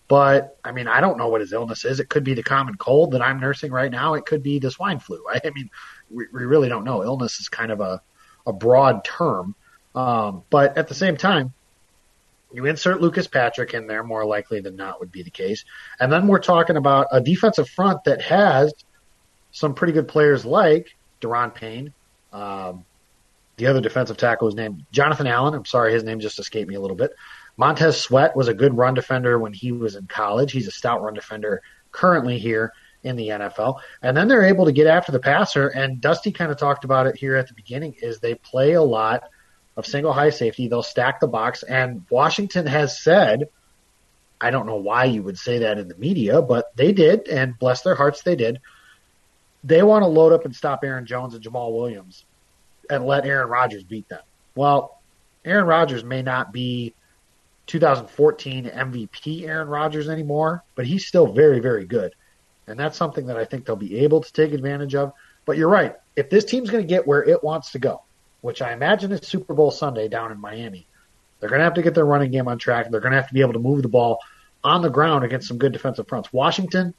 but 0.08 0.58
I 0.64 0.72
mean, 0.72 0.86
I 0.86 1.00
don't 1.00 1.18
know 1.18 1.28
what 1.28 1.40
his 1.40 1.52
illness 1.52 1.84
is. 1.84 2.00
It 2.00 2.08
could 2.08 2.24
be 2.24 2.34
the 2.34 2.42
common 2.42 2.76
cold 2.76 3.12
that 3.12 3.22
I'm 3.22 3.40
nursing 3.40 3.72
right 3.72 3.90
now. 3.90 4.14
It 4.14 4.26
could 4.26 4.42
be 4.42 4.58
the 4.58 4.70
swine 4.70 4.98
flu. 4.98 5.24
I, 5.28 5.40
I 5.44 5.50
mean, 5.50 5.70
we, 6.10 6.26
we, 6.32 6.44
really 6.44 6.68
don't 6.68 6.84
know. 6.84 7.02
Illness 7.02 7.40
is 7.40 7.48
kind 7.48 7.72
of 7.72 7.80
a, 7.80 8.02
a 8.46 8.52
broad 8.52 9.04
term. 9.04 9.54
Um, 9.94 10.42
but 10.50 10.76
at 10.76 10.88
the 10.88 10.94
same 10.94 11.16
time, 11.16 11.54
you 12.52 12.66
insert 12.66 13.00
Lucas 13.00 13.26
Patrick 13.26 13.74
in 13.74 13.86
there, 13.86 14.04
more 14.04 14.24
likely 14.24 14.60
than 14.60 14.76
not 14.76 15.00
would 15.00 15.10
be 15.10 15.22
the 15.22 15.30
case. 15.30 15.64
And 15.98 16.12
then 16.12 16.28
we're 16.28 16.38
talking 16.38 16.76
about 16.76 17.08
a 17.10 17.20
defensive 17.20 17.68
front 17.68 18.04
that 18.04 18.22
has 18.22 18.72
some 19.50 19.74
pretty 19.74 19.92
good 19.92 20.08
players 20.08 20.44
like 20.44 20.94
Da'Ron 21.20 21.54
Payne. 21.54 21.92
Um, 22.32 22.84
the 23.56 23.66
other 23.66 23.80
defensive 23.80 24.16
tackle 24.16 24.48
is 24.48 24.54
named 24.54 24.84
Jonathan 24.92 25.26
Allen. 25.26 25.54
I'm 25.54 25.64
sorry, 25.64 25.92
his 25.92 26.04
name 26.04 26.20
just 26.20 26.38
escaped 26.38 26.68
me 26.68 26.74
a 26.74 26.80
little 26.80 26.96
bit. 26.96 27.12
Montez 27.56 28.00
Sweat 28.00 28.36
was 28.36 28.48
a 28.48 28.54
good 28.54 28.76
run 28.76 28.94
defender 28.94 29.38
when 29.38 29.52
he 29.52 29.72
was 29.72 29.96
in 29.96 30.06
college. 30.06 30.52
He's 30.52 30.68
a 30.68 30.72
stout 30.72 31.02
run 31.02 31.14
defender 31.14 31.62
currently 31.92 32.38
here 32.38 32.72
in 33.04 33.16
the 33.16 33.28
NFL. 33.28 33.80
And 34.02 34.16
then 34.16 34.28
they're 34.28 34.44
able 34.44 34.64
to 34.64 34.72
get 34.72 34.86
after 34.86 35.12
the 35.12 35.20
passer. 35.20 35.68
And 35.68 36.00
Dusty 36.00 36.32
kind 36.32 36.50
of 36.50 36.58
talked 36.58 36.84
about 36.84 37.06
it 37.06 37.16
here 37.16 37.36
at 37.36 37.48
the 37.48 37.54
beginning 37.54 37.94
is 38.02 38.18
they 38.18 38.34
play 38.34 38.72
a 38.72 38.82
lot 38.82 39.24
of 39.76 39.86
single 39.86 40.12
high 40.12 40.30
safety. 40.30 40.68
They'll 40.68 40.82
stack 40.82 41.20
the 41.20 41.28
box. 41.28 41.62
And 41.62 42.04
Washington 42.10 42.66
has 42.66 43.00
said, 43.00 43.48
I 44.40 44.50
don't 44.50 44.66
know 44.66 44.76
why 44.76 45.04
you 45.04 45.22
would 45.22 45.38
say 45.38 45.58
that 45.58 45.78
in 45.78 45.88
the 45.88 45.96
media, 45.96 46.42
but 46.42 46.74
they 46.76 46.92
did, 46.92 47.28
and 47.28 47.58
bless 47.58 47.82
their 47.82 47.94
hearts, 47.94 48.22
they 48.22 48.36
did. 48.36 48.60
They 49.62 49.82
want 49.82 50.02
to 50.02 50.06
load 50.06 50.32
up 50.32 50.44
and 50.44 50.54
stop 50.54 50.80
Aaron 50.84 51.06
Jones 51.06 51.34
and 51.34 51.42
Jamaal 51.42 51.72
Williams 51.72 52.24
and 52.90 53.06
let 53.06 53.24
Aaron 53.24 53.48
Rodgers 53.48 53.84
beat 53.84 54.08
them. 54.08 54.20
Well, 54.54 55.00
Aaron 55.44 55.66
Rodgers 55.66 56.04
may 56.04 56.22
not 56.22 56.52
be 56.52 56.94
2014 57.66 58.66
MVP 58.66 59.46
Aaron 59.46 59.68
Rodgers 59.68 60.08
anymore, 60.08 60.62
but 60.74 60.86
he's 60.86 61.06
still 61.06 61.32
very, 61.32 61.60
very 61.60 61.84
good. 61.84 62.14
And 62.66 62.78
that's 62.78 62.96
something 62.96 63.26
that 63.26 63.36
I 63.36 63.44
think 63.44 63.64
they'll 63.64 63.76
be 63.76 64.00
able 64.00 64.20
to 64.20 64.32
take 64.32 64.52
advantage 64.52 64.94
of. 64.94 65.12
But 65.44 65.56
you're 65.56 65.68
right. 65.68 65.94
If 66.16 66.30
this 66.30 66.44
team's 66.44 66.70
going 66.70 66.82
to 66.82 66.88
get 66.88 67.06
where 67.06 67.22
it 67.22 67.42
wants 67.42 67.72
to 67.72 67.78
go, 67.78 68.02
which 68.40 68.62
I 68.62 68.72
imagine 68.72 69.12
is 69.12 69.26
Super 69.26 69.54
Bowl 69.54 69.70
Sunday 69.70 70.08
down 70.08 70.32
in 70.32 70.40
Miami, 70.40 70.86
they're 71.40 71.48
going 71.48 71.60
to 71.60 71.64
have 71.64 71.74
to 71.74 71.82
get 71.82 71.94
their 71.94 72.06
running 72.06 72.30
game 72.30 72.48
on 72.48 72.58
track. 72.58 72.90
They're 72.90 73.00
going 73.00 73.12
to 73.12 73.18
have 73.18 73.28
to 73.28 73.34
be 73.34 73.40
able 73.40 73.52
to 73.54 73.58
move 73.58 73.82
the 73.82 73.88
ball 73.88 74.20
on 74.62 74.80
the 74.80 74.88
ground 74.88 75.24
against 75.24 75.48
some 75.48 75.58
good 75.58 75.72
defensive 75.72 76.08
fronts. 76.08 76.32
Washington, 76.32 76.94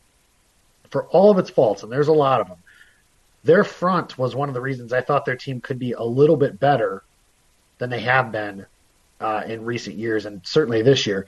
for 0.92 1.08
all 1.08 1.32
of 1.32 1.40
its 1.40 1.50
faults, 1.50 1.82
and 1.84 1.92
there's 1.92 2.10
a 2.10 2.14
lot 2.14 2.42
of 2.42 2.48
them, 2.48 2.58
their 3.44 3.64
front 3.64 4.18
was 4.18 4.36
one 4.36 4.50
of 4.50 4.56
the 4.56 4.62
reasons 4.62 4.94
I 4.94 5.02
thought 5.02 5.26
their 5.26 5.36
team 5.36 5.62
could 5.62 5.80
be 5.80 5.94
a 5.94 6.04
little 6.04 6.38
bit 6.38 6.60
better 6.60 7.04
than 7.78 7.90
they 7.90 8.02
have 8.02 8.32
been 8.32 8.66
uh, 9.20 9.44
in 9.48 9.64
recent 9.64 9.96
years, 9.98 10.26
and 10.26 10.42
certainly 10.46 10.82
this 10.82 11.06
year. 11.06 11.26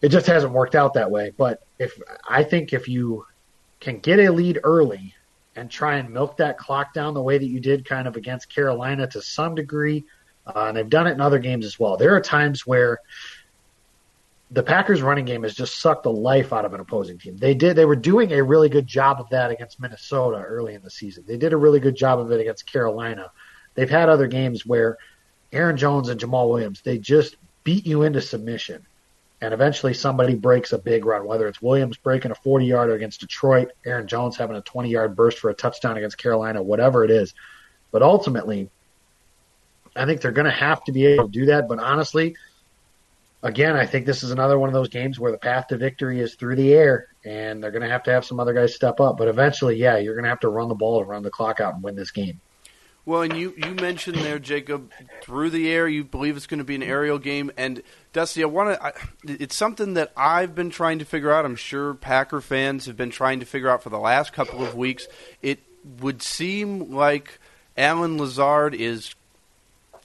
It 0.00 0.10
just 0.10 0.26
hasn't 0.26 0.52
worked 0.52 0.74
out 0.74 0.94
that 0.94 1.10
way. 1.10 1.32
But 1.36 1.62
if 1.78 1.98
I 2.28 2.44
think 2.44 2.72
if 2.72 2.88
you 2.88 3.26
can 3.80 3.98
get 3.98 4.20
a 4.20 4.30
lead 4.30 4.60
early 4.62 5.14
and 5.56 5.70
try 5.70 5.96
and 5.96 6.10
milk 6.10 6.36
that 6.36 6.58
clock 6.58 6.94
down 6.94 7.14
the 7.14 7.22
way 7.22 7.36
that 7.36 7.46
you 7.46 7.58
did 7.58 7.84
kind 7.84 8.06
of 8.06 8.16
against 8.16 8.52
Carolina 8.52 9.08
to 9.08 9.20
some 9.20 9.54
degree, 9.56 10.04
uh, 10.46 10.66
and 10.68 10.76
they've 10.76 10.88
done 10.88 11.06
it 11.06 11.12
in 11.12 11.20
other 11.20 11.38
games 11.38 11.66
as 11.66 11.78
well. 11.78 11.96
There 11.96 12.14
are 12.14 12.20
times 12.20 12.66
where 12.66 13.00
the 14.50 14.62
Packers 14.62 15.02
running 15.02 15.24
game 15.24 15.42
has 15.42 15.54
just 15.54 15.78
sucked 15.80 16.04
the 16.04 16.12
life 16.12 16.52
out 16.52 16.64
of 16.64 16.72
an 16.72 16.80
opposing 16.80 17.18
team. 17.18 17.36
They 17.36 17.54
did 17.54 17.76
they 17.76 17.84
were 17.84 17.96
doing 17.96 18.32
a 18.32 18.42
really 18.42 18.68
good 18.68 18.86
job 18.86 19.20
of 19.20 19.28
that 19.30 19.50
against 19.50 19.80
Minnesota 19.80 20.38
early 20.38 20.74
in 20.74 20.82
the 20.82 20.90
season. 20.90 21.24
They 21.26 21.36
did 21.36 21.52
a 21.52 21.56
really 21.56 21.80
good 21.80 21.96
job 21.96 22.18
of 22.18 22.30
it 22.30 22.40
against 22.40 22.70
Carolina. 22.70 23.30
They've 23.74 23.90
had 23.90 24.08
other 24.08 24.26
games 24.26 24.64
where 24.64 24.96
Aaron 25.52 25.76
Jones 25.76 26.08
and 26.08 26.20
Jamaal 26.20 26.48
Williams, 26.48 26.82
they 26.82 26.98
just 26.98 27.36
beat 27.64 27.86
you 27.86 28.02
into 28.02 28.20
submission. 28.20 28.86
And 29.40 29.54
eventually 29.54 29.94
somebody 29.94 30.34
breaks 30.34 30.72
a 30.72 30.78
big 30.78 31.04
run, 31.04 31.24
whether 31.24 31.46
it's 31.46 31.62
Williams 31.62 31.96
breaking 31.96 32.32
a 32.32 32.34
40 32.34 32.66
yarder 32.66 32.94
against 32.94 33.20
Detroit, 33.20 33.70
Aaron 33.86 34.08
Jones 34.08 34.36
having 34.36 34.56
a 34.56 34.62
20 34.62 34.90
yard 34.90 35.14
burst 35.14 35.38
for 35.38 35.50
a 35.50 35.54
touchdown 35.54 35.96
against 35.96 36.18
Carolina, 36.18 36.62
whatever 36.62 37.04
it 37.04 37.10
is. 37.10 37.34
But 37.92 38.02
ultimately, 38.02 38.68
I 39.94 40.06
think 40.06 40.20
they're 40.20 40.32
going 40.32 40.46
to 40.46 40.50
have 40.50 40.82
to 40.84 40.92
be 40.92 41.06
able 41.06 41.26
to 41.26 41.32
do 41.32 41.46
that. 41.46 41.68
But 41.68 41.78
honestly, 41.78 42.36
again, 43.42 43.76
I 43.76 43.86
think 43.86 44.06
this 44.06 44.22
is 44.22 44.30
another 44.30 44.58
one 44.58 44.68
of 44.68 44.74
those 44.74 44.88
games 44.88 45.18
where 45.18 45.32
the 45.32 45.38
path 45.38 45.68
to 45.68 45.76
victory 45.76 46.20
is 46.20 46.34
through 46.34 46.56
the 46.56 46.72
air, 46.74 47.06
and 47.24 47.62
they're 47.62 47.70
going 47.70 47.82
to 47.82 47.88
have 47.88 48.02
to 48.04 48.10
have 48.10 48.24
some 48.24 48.40
other 48.40 48.52
guys 48.52 48.74
step 48.74 49.00
up. 49.00 49.16
But 49.16 49.28
eventually, 49.28 49.76
yeah, 49.76 49.98
you're 49.98 50.14
going 50.14 50.24
to 50.24 50.30
have 50.30 50.40
to 50.40 50.48
run 50.48 50.68
the 50.68 50.74
ball 50.74 51.00
and 51.00 51.08
run 51.08 51.22
the 51.22 51.30
clock 51.30 51.60
out 51.60 51.74
and 51.74 51.82
win 51.82 51.94
this 51.94 52.10
game. 52.10 52.40
Well, 53.08 53.22
and 53.22 53.34
you, 53.34 53.54
you 53.56 53.74
mentioned 53.74 54.18
there, 54.18 54.38
Jacob, 54.38 54.92
through 55.22 55.48
the 55.48 55.72
air, 55.72 55.88
you 55.88 56.04
believe 56.04 56.36
it's 56.36 56.46
going 56.46 56.58
to 56.58 56.64
be 56.64 56.74
an 56.74 56.82
aerial 56.82 57.18
game. 57.18 57.50
And 57.56 57.82
Dusty, 58.12 58.42
I 58.42 58.46
want 58.48 58.78
to. 58.78 58.92
It's 59.42 59.56
something 59.56 59.94
that 59.94 60.12
I've 60.14 60.54
been 60.54 60.68
trying 60.68 60.98
to 60.98 61.06
figure 61.06 61.32
out. 61.32 61.46
I'm 61.46 61.56
sure 61.56 61.94
Packer 61.94 62.42
fans 62.42 62.84
have 62.84 62.98
been 62.98 63.08
trying 63.08 63.40
to 63.40 63.46
figure 63.46 63.70
out 63.70 63.82
for 63.82 63.88
the 63.88 63.98
last 63.98 64.34
couple 64.34 64.62
of 64.62 64.74
weeks. 64.74 65.08
It 65.40 65.60
would 66.02 66.20
seem 66.20 66.94
like 66.94 67.40
Allen 67.78 68.18
Lazard 68.18 68.74
is 68.74 69.14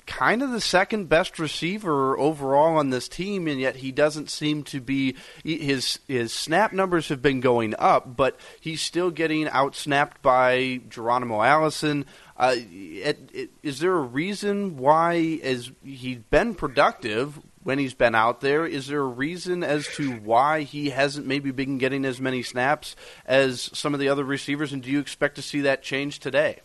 kind 0.05 0.41
of 0.41 0.51
the 0.51 0.61
second 0.61 1.09
best 1.09 1.39
receiver 1.39 2.17
overall 2.17 2.77
on 2.77 2.89
this 2.89 3.07
team, 3.07 3.47
and 3.47 3.59
yet 3.59 3.77
he 3.77 3.91
doesn't 3.91 4.29
seem 4.29 4.63
to 4.63 4.81
be. 4.81 5.15
His 5.43 5.99
his 6.07 6.33
snap 6.33 6.73
numbers 6.73 7.09
have 7.09 7.21
been 7.21 7.39
going 7.39 7.75
up, 7.77 8.15
but 8.15 8.39
he's 8.59 8.81
still 8.81 9.11
getting 9.11 9.45
outsnapped 9.47 10.21
by 10.21 10.81
Geronimo 10.89 11.41
Allison. 11.41 12.05
Uh, 12.35 12.55
it, 12.57 13.29
it, 13.33 13.49
is 13.61 13.79
there 13.79 13.93
a 13.93 14.01
reason 14.01 14.77
why, 14.77 15.39
as 15.43 15.71
he's 15.83 16.17
been 16.17 16.55
productive 16.55 17.39
when 17.61 17.79
he's 17.79 17.93
been 17.93 18.15
out 18.15 18.41
there, 18.41 18.65
is 18.65 18.87
there 18.87 19.01
a 19.01 19.07
reason 19.07 19.63
as 19.63 19.87
to 19.87 20.11
why 20.11 20.61
he 20.61 20.89
hasn't 20.89 21.25
maybe 21.25 21.51
been 21.51 21.77
getting 21.77 22.05
as 22.05 22.19
many 22.19 22.43
snaps 22.43 22.95
as 23.25 23.69
some 23.73 23.93
of 23.93 23.99
the 23.99 24.09
other 24.09 24.23
receivers? 24.23 24.73
And 24.73 24.81
do 24.81 24.89
you 24.89 24.99
expect 24.99 25.35
to 25.35 25.41
see 25.41 25.61
that 25.61 25.83
change 25.83 26.19
today? 26.19 26.59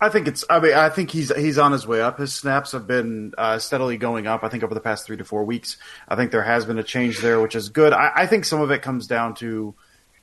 I 0.00 0.10
think 0.10 0.28
it's. 0.28 0.44
I 0.50 0.60
mean, 0.60 0.74
I 0.74 0.90
think 0.90 1.10
he's 1.10 1.34
he's 1.34 1.58
on 1.58 1.72
his 1.72 1.86
way 1.86 2.02
up. 2.02 2.18
His 2.18 2.34
snaps 2.34 2.72
have 2.72 2.86
been 2.86 3.32
uh, 3.38 3.58
steadily 3.58 3.96
going 3.96 4.26
up. 4.26 4.44
I 4.44 4.48
think 4.48 4.62
over 4.62 4.74
the 4.74 4.80
past 4.80 5.06
three 5.06 5.16
to 5.16 5.24
four 5.24 5.44
weeks, 5.44 5.78
I 6.06 6.16
think 6.16 6.32
there 6.32 6.42
has 6.42 6.66
been 6.66 6.78
a 6.78 6.82
change 6.82 7.20
there, 7.20 7.40
which 7.40 7.54
is 7.54 7.70
good. 7.70 7.94
I, 7.94 8.12
I 8.14 8.26
think 8.26 8.44
some 8.44 8.60
of 8.60 8.70
it 8.70 8.82
comes 8.82 9.06
down 9.06 9.34
to 9.36 9.74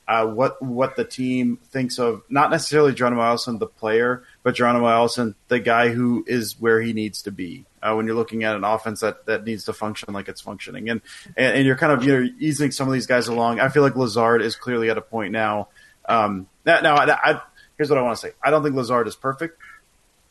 uh, 0.07 0.27
what 0.27 0.61
what 0.61 0.95
the 0.95 1.03
team 1.03 1.57
thinks 1.71 1.97
of 1.97 2.23
not 2.29 2.51
necessarily 2.51 2.93
Geronimo 2.93 3.23
Allison, 3.23 3.57
the 3.57 3.67
player, 3.67 4.23
but 4.43 4.55
Geronimo 4.55 4.87
Allison, 4.87 5.33
the 5.47 5.59
guy 5.59 5.89
who 5.89 6.23
is 6.27 6.59
where 6.59 6.81
he 6.81 6.93
needs 6.93 7.23
to 7.23 7.31
be. 7.31 7.65
Uh, 7.81 7.95
when 7.95 8.05
you're 8.05 8.15
looking 8.15 8.45
at 8.45 8.55
an 8.55 8.63
offense 8.63 9.01
that, 9.01 9.25
that 9.25 9.43
needs 9.43 9.65
to 9.65 9.73
function 9.73 10.13
like 10.13 10.29
it's 10.29 10.39
functioning, 10.39 10.89
and, 10.89 11.01
and, 11.35 11.57
and 11.57 11.65
you're 11.65 11.75
kind 11.75 11.91
of 11.91 12.03
you 12.03 12.19
know 12.19 12.29
easing 12.39 12.71
some 12.71 12.87
of 12.87 12.93
these 12.93 13.07
guys 13.07 13.27
along. 13.27 13.59
I 13.59 13.69
feel 13.69 13.81
like 13.81 13.95
Lazard 13.95 14.41
is 14.41 14.55
clearly 14.55 14.89
at 14.89 14.97
a 14.97 15.01
point 15.01 15.31
now. 15.31 15.69
Um, 16.07 16.47
now, 16.65 16.81
now 16.81 16.95
I, 16.95 17.31
I, 17.31 17.41
here's 17.77 17.89
what 17.89 17.99
I 17.99 18.01
want 18.01 18.17
to 18.17 18.27
say. 18.27 18.33
I 18.43 18.51
don't 18.51 18.63
think 18.63 18.75
Lazard 18.75 19.07
is 19.07 19.15
perfect. 19.15 19.57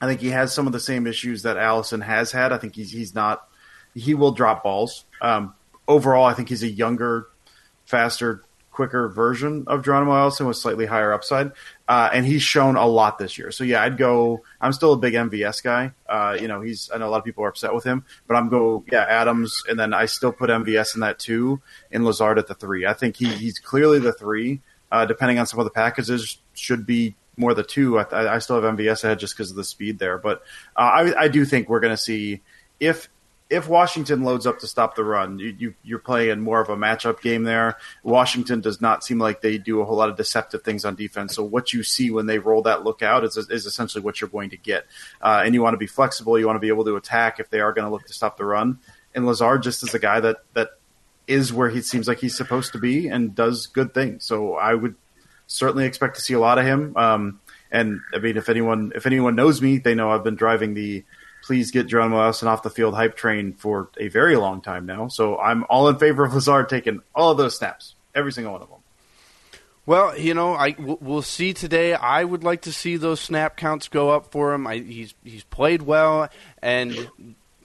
I 0.00 0.06
think 0.06 0.20
he 0.20 0.30
has 0.30 0.52
some 0.52 0.66
of 0.66 0.72
the 0.72 0.80
same 0.80 1.06
issues 1.06 1.42
that 1.42 1.56
Allison 1.56 2.00
has 2.00 2.32
had. 2.32 2.52
I 2.52 2.58
think 2.58 2.75
he's 2.75 2.90
he's 2.90 3.14
not 3.14 3.49
he 3.94 4.14
will 4.14 4.32
drop 4.32 4.62
balls. 4.62 5.04
Um, 5.20 5.54
overall, 5.87 6.25
I 6.25 6.34
think 6.34 6.49
he's 6.49 6.62
a 6.62 6.68
younger, 6.68 7.28
faster, 7.84 8.44
quicker 8.70 9.08
version 9.08 9.64
of 9.66 9.84
Geronimo 9.84 10.14
Allison 10.14 10.46
with 10.46 10.56
slightly 10.56 10.87
higher 10.87 11.12
upside. 11.12 11.52
Uh, 11.87 12.08
and 12.12 12.25
he's 12.25 12.42
shown 12.42 12.76
a 12.76 12.87
lot 12.87 13.18
this 13.18 13.37
year. 13.37 13.50
So 13.50 13.64
yeah, 13.64 13.82
I'd 13.82 13.99
go. 13.99 14.42
I'm 14.61 14.72
still 14.72 14.94
a 14.94 14.96
big 14.96 15.14
MVS 15.14 15.62
guy. 15.62 15.92
Uh, 16.08 16.37
you 16.40 16.49
know, 16.49 16.62
he's. 16.62 16.90
I 16.92 16.99
know 16.99 17.08
a 17.08 17.11
lot 17.11 17.18
of 17.18 17.25
people 17.25 17.44
are 17.44 17.49
upset 17.49 17.75
with 17.75 17.84
him, 17.84 18.04
but 18.26 18.34
I'm 18.34 18.49
go. 18.49 18.84
Yeah, 18.90 19.04
Adams, 19.04 19.62
and 19.68 19.78
then 19.78 19.92
I 19.92 20.06
still 20.06 20.32
put 20.32 20.50
MVS 20.50 20.94
in 20.94 21.00
that 21.02 21.18
two, 21.18 21.61
and 21.90 22.04
Lazard 22.04 22.38
at 22.38 22.46
the 22.46 22.54
three. 22.54 22.87
I 22.87 22.94
think 22.94 23.16
he, 23.16 23.26
he's 23.26 23.58
clearly 23.58 23.99
the 23.99 24.12
three. 24.12 24.61
Uh, 24.90 25.06
depending 25.06 25.38
on 25.38 25.46
some 25.46 25.58
of 25.58 25.64
the 25.64 25.70
packages, 25.70 26.38
should 26.52 26.84
be 26.84 27.14
more 27.42 27.52
the 27.52 27.62
two. 27.62 27.99
I, 27.99 28.37
I 28.37 28.38
still 28.38 28.61
have 28.61 28.76
MVS 28.76 29.04
ahead 29.04 29.18
just 29.18 29.37
because 29.37 29.50
of 29.50 29.56
the 29.56 29.64
speed 29.64 29.99
there, 29.99 30.16
but 30.16 30.42
uh, 30.76 30.80
I, 30.80 31.25
I 31.25 31.28
do 31.28 31.44
think 31.44 31.68
we're 31.68 31.80
going 31.80 31.92
to 31.92 32.02
see 32.02 32.40
if 32.80 33.11
if 33.52 33.68
Washington 33.68 34.22
loads 34.22 34.46
up 34.46 34.61
to 34.61 34.66
stop 34.66 34.94
the 34.94 35.04
run, 35.04 35.38
you, 35.38 35.75
you, 35.82 35.96
are 35.96 35.99
playing 35.99 36.40
more 36.40 36.62
of 36.62 36.70
a 36.70 36.76
matchup 36.76 37.20
game 37.20 37.42
there. 37.42 37.76
Washington 38.02 38.62
does 38.62 38.80
not 38.80 39.04
seem 39.04 39.18
like 39.18 39.42
they 39.42 39.58
do 39.58 39.82
a 39.82 39.84
whole 39.84 39.99
lot 39.99 40.08
of 40.08 40.16
deceptive 40.16 40.62
things 40.62 40.87
on 40.87 40.94
defense. 40.94 41.34
So 41.34 41.44
what 41.44 41.70
you 41.70 41.82
see 41.82 42.11
when 42.11 42.25
they 42.25 42.38
roll 42.38 42.62
that 42.62 42.82
look 42.82 43.02
out 43.02 43.25
is, 43.25 43.37
is 43.37 43.66
essentially 43.66 44.02
what 44.02 44.22
you're 44.22 44.30
going 44.30 44.49
to 44.50 44.56
get. 44.56 44.87
Uh, 45.20 45.42
and 45.44 45.52
you 45.52 45.61
want 45.61 45.75
to 45.75 45.78
be 45.78 45.87
flexible. 45.87 46.38
You 46.38 46.46
want 46.46 46.56
to 46.56 46.61
be 46.61 46.68
able 46.68 46.87
to 46.87 46.96
attack 46.96 47.40
if 47.40 47.50
they 47.50 47.61
are 47.61 47.75
going 47.75 47.84
to 47.84 47.90
look 47.90 48.06
to 48.06 48.14
stop 48.14 48.38
the 48.38 48.46
run. 48.46 48.78
And 49.14 49.26
Lazard 49.26 49.62
just 49.62 49.82
is 49.82 49.92
a 49.92 49.99
guy 49.99 50.18
that 50.20 50.38
that 50.54 50.70
is 51.26 51.52
where 51.52 51.68
he 51.68 51.82
seems 51.82 52.08
like 52.08 52.20
he's 52.20 52.37
supposed 52.37 52.72
to 52.72 52.78
be 52.78 53.08
and 53.08 53.34
does 53.34 53.66
good 53.66 53.92
things. 53.92 54.25
So 54.25 54.54
I 54.54 54.72
would 54.72 54.94
certainly 55.46 55.87
expect 55.87 56.16
to 56.16 56.22
see 56.22 56.34
a 56.34 56.40
lot 56.40 56.58
of 56.58 56.64
him. 56.64 56.96
Um, 56.96 57.40
and 57.70 58.00
I 58.14 58.18
mean, 58.18 58.37
if 58.37 58.49
anyone 58.49 58.92
if 58.94 59.06
anyone 59.06 59.34
knows 59.34 59.62
me, 59.62 59.78
they 59.78 59.94
know 59.94 60.11
I've 60.11 60.25
been 60.25 60.37
driving 60.37 60.75
the 60.75 61.04
please 61.42 61.70
get 61.70 61.88
Geronimo 61.88 62.20
Allison 62.20 62.49
off 62.49 62.62
the 62.62 62.70
field 62.70 62.94
hype 62.94 63.16
train 63.16 63.52
for 63.52 63.90
a 63.99 64.08
very 64.08 64.37
long 64.37 64.61
time 64.61 64.87
now. 64.87 65.08
So 65.08 65.38
I'm 65.38 65.64
all 65.68 65.88
in 65.88 65.99
favor 65.99 66.25
of 66.25 66.34
Lazard 66.34 66.68
taking 66.68 67.00
all 67.14 67.30
of 67.32 67.37
those 67.37 67.56
snaps, 67.56 67.94
every 68.14 68.32
single 68.32 68.52
one 68.52 68.62
of 68.62 68.68
them. 68.68 68.78
Well, 69.84 70.16
you 70.16 70.32
know, 70.32 70.54
I 70.54 70.76
we'll 70.78 71.22
see 71.22 71.52
today. 71.52 71.94
I 71.94 72.22
would 72.22 72.44
like 72.44 72.62
to 72.62 72.72
see 72.72 72.96
those 72.96 73.20
snap 73.20 73.56
counts 73.56 73.88
go 73.88 74.11
up 74.11 74.30
for 74.30 74.54
him. 74.54 74.66
I, 74.66 74.76
he's 74.78 75.14
he's 75.25 75.44
played 75.44 75.82
well 75.82 76.28
and 76.62 77.11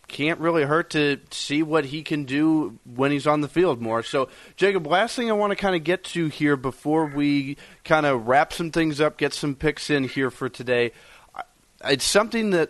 can't 0.08 0.40
really 0.40 0.64
hurt 0.64 0.92
to 0.92 1.20
see 1.32 1.62
what 1.64 1.86
he 1.86 2.02
can 2.02 2.24
do 2.24 2.80
when 2.86 3.12
he's 3.12 3.28
on 3.28 3.42
the 3.42 3.48
field 3.48 3.82
more. 3.82 4.04
So, 4.04 4.30
Jacob, 4.56 4.88
last 4.88 5.16
thing 5.16 5.30
I 5.30 5.34
want 5.34 5.52
to 5.52 5.56
kind 5.56 5.76
of 5.76 5.84
get 5.84 6.04
to 6.06 6.28
here 6.28 6.56
before 6.56 7.06
we 7.06 7.58
kind 7.84 8.06
of 8.06 8.28
wrap 8.28 8.54
some 8.54 8.72
things 8.72 9.02
up, 9.02 9.18
get 9.18 9.34
some 9.34 9.56
picks 9.56 9.90
in 9.90 10.06
here 10.06 10.32
for 10.32 10.50
today. 10.50 10.92
It's 11.84 12.06
something 12.06 12.52
that 12.52 12.70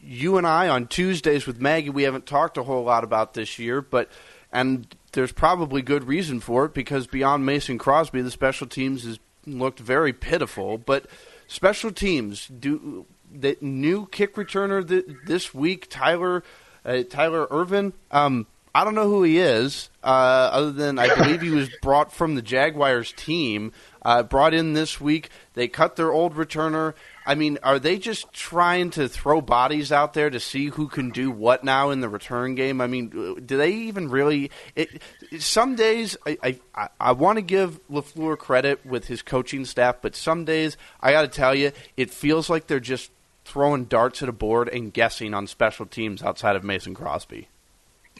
you 0.00 0.36
and 0.36 0.46
I 0.46 0.68
on 0.68 0.86
Tuesdays 0.86 1.46
with 1.46 1.60
Maggie, 1.60 1.90
we 1.90 2.02
haven't 2.02 2.26
talked 2.26 2.58
a 2.58 2.62
whole 2.62 2.84
lot 2.84 3.04
about 3.04 3.34
this 3.34 3.58
year, 3.58 3.80
but 3.80 4.10
and 4.52 4.94
there's 5.12 5.32
probably 5.32 5.82
good 5.82 6.04
reason 6.04 6.40
for 6.40 6.66
it 6.66 6.74
because 6.74 7.06
beyond 7.06 7.46
Mason 7.46 7.78
Crosby, 7.78 8.22
the 8.22 8.30
special 8.30 8.66
teams 8.66 9.04
has 9.04 9.18
looked 9.46 9.78
very 9.78 10.12
pitiful. 10.12 10.78
But 10.78 11.06
special 11.46 11.92
teams 11.92 12.46
do 12.46 13.06
the 13.40 13.56
new 13.60 14.06
kick 14.06 14.34
returner 14.36 14.86
th- 14.86 15.06
this 15.26 15.54
week, 15.54 15.88
Tyler 15.88 16.42
uh, 16.84 17.02
Tyler 17.02 17.46
Ervin. 17.50 17.92
Um, 18.10 18.46
I 18.76 18.84
don't 18.84 18.94
know 18.94 19.08
who 19.08 19.22
he 19.22 19.38
is, 19.38 19.88
uh, 20.04 20.06
other 20.06 20.70
than 20.70 20.98
I 20.98 21.14
believe 21.14 21.40
he 21.40 21.48
was 21.48 21.70
brought 21.80 22.12
from 22.12 22.34
the 22.34 22.42
Jaguars 22.42 23.10
team, 23.14 23.72
uh, 24.02 24.22
brought 24.22 24.52
in 24.52 24.74
this 24.74 25.00
week. 25.00 25.30
They 25.54 25.66
cut 25.66 25.96
their 25.96 26.12
old 26.12 26.34
returner. 26.34 26.92
I 27.24 27.36
mean, 27.36 27.58
are 27.62 27.78
they 27.78 27.96
just 27.96 28.30
trying 28.34 28.90
to 28.90 29.08
throw 29.08 29.40
bodies 29.40 29.92
out 29.92 30.12
there 30.12 30.28
to 30.28 30.38
see 30.38 30.66
who 30.66 30.88
can 30.88 31.08
do 31.08 31.30
what 31.30 31.64
now 31.64 31.88
in 31.88 32.00
the 32.00 32.08
return 32.10 32.54
game? 32.54 32.82
I 32.82 32.86
mean, 32.86 33.08
do 33.46 33.56
they 33.56 33.72
even 33.72 34.10
really? 34.10 34.50
It, 34.74 35.00
some 35.38 35.74
days 35.74 36.18
I 36.26 36.60
I, 36.74 36.88
I 37.00 37.12
want 37.12 37.36
to 37.36 37.42
give 37.42 37.80
Lafleur 37.88 38.36
credit 38.36 38.84
with 38.84 39.06
his 39.06 39.22
coaching 39.22 39.64
staff, 39.64 39.96
but 40.02 40.14
some 40.14 40.44
days 40.44 40.76
I 41.00 41.12
got 41.12 41.22
to 41.22 41.28
tell 41.28 41.54
you, 41.54 41.72
it 41.96 42.10
feels 42.10 42.50
like 42.50 42.66
they're 42.66 42.78
just 42.78 43.10
throwing 43.46 43.84
darts 43.84 44.22
at 44.22 44.28
a 44.28 44.32
board 44.32 44.68
and 44.68 44.92
guessing 44.92 45.32
on 45.32 45.46
special 45.46 45.86
teams 45.86 46.22
outside 46.22 46.56
of 46.56 46.64
Mason 46.64 46.94
Crosby. 46.94 47.48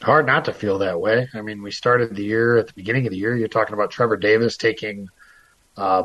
Hard 0.01 0.25
not 0.25 0.45
to 0.45 0.53
feel 0.53 0.79
that 0.79 1.01
way. 1.01 1.27
I 1.33 1.41
mean, 1.41 1.61
we 1.61 1.71
started 1.71 2.15
the 2.15 2.23
year 2.23 2.57
at 2.57 2.67
the 2.67 2.73
beginning 2.73 3.07
of 3.07 3.11
the 3.11 3.17
year. 3.17 3.35
You're 3.35 3.47
talking 3.47 3.73
about 3.73 3.91
Trevor 3.91 4.15
Davis 4.15 4.55
taking 4.55 5.09
uh, 5.75 6.03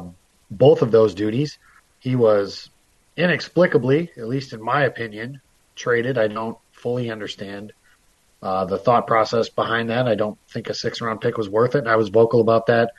both 0.51 0.83
of 0.83 0.91
those 0.91 1.15
duties. 1.15 1.59
He 2.01 2.17
was 2.17 2.71
inexplicably, 3.17 4.11
at 4.17 4.27
least 4.27 4.55
in 4.55 4.63
my 4.63 4.85
opinion, 4.85 5.41
traded. 5.77 6.19
I 6.19 6.29
don't 6.29 6.59
fully 6.73 7.11
understand 7.11 7.73
uh, 8.43 8.65
the 8.65 8.79
thought 8.79 9.07
process 9.07 9.49
behind 9.49 9.91
that. 9.91 10.09
I 10.09 10.15
don't 10.15 10.39
think 10.49 10.69
a 10.69 10.75
six 10.75 11.01
round 11.01 11.21
pick 11.21 11.37
was 11.37 11.49
worth 11.49 11.75
it. 11.75 11.87
I 11.87 11.97
was 11.97 12.09
vocal 12.09 12.41
about 12.41 12.67
that 12.67 12.93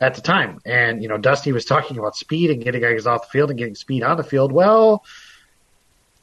at 0.00 0.14
the 0.14 0.20
time. 0.20 0.60
And, 0.64 1.02
you 1.02 1.08
know, 1.08 1.18
Dusty 1.18 1.52
was 1.52 1.64
talking 1.64 1.98
about 1.98 2.16
speed 2.16 2.50
and 2.50 2.62
getting 2.62 2.82
guys 2.82 3.06
off 3.06 3.22
the 3.22 3.28
field 3.28 3.50
and 3.50 3.58
getting 3.58 3.74
speed 3.74 4.02
on 4.02 4.16
the 4.16 4.24
field. 4.24 4.52
Well, 4.52 5.04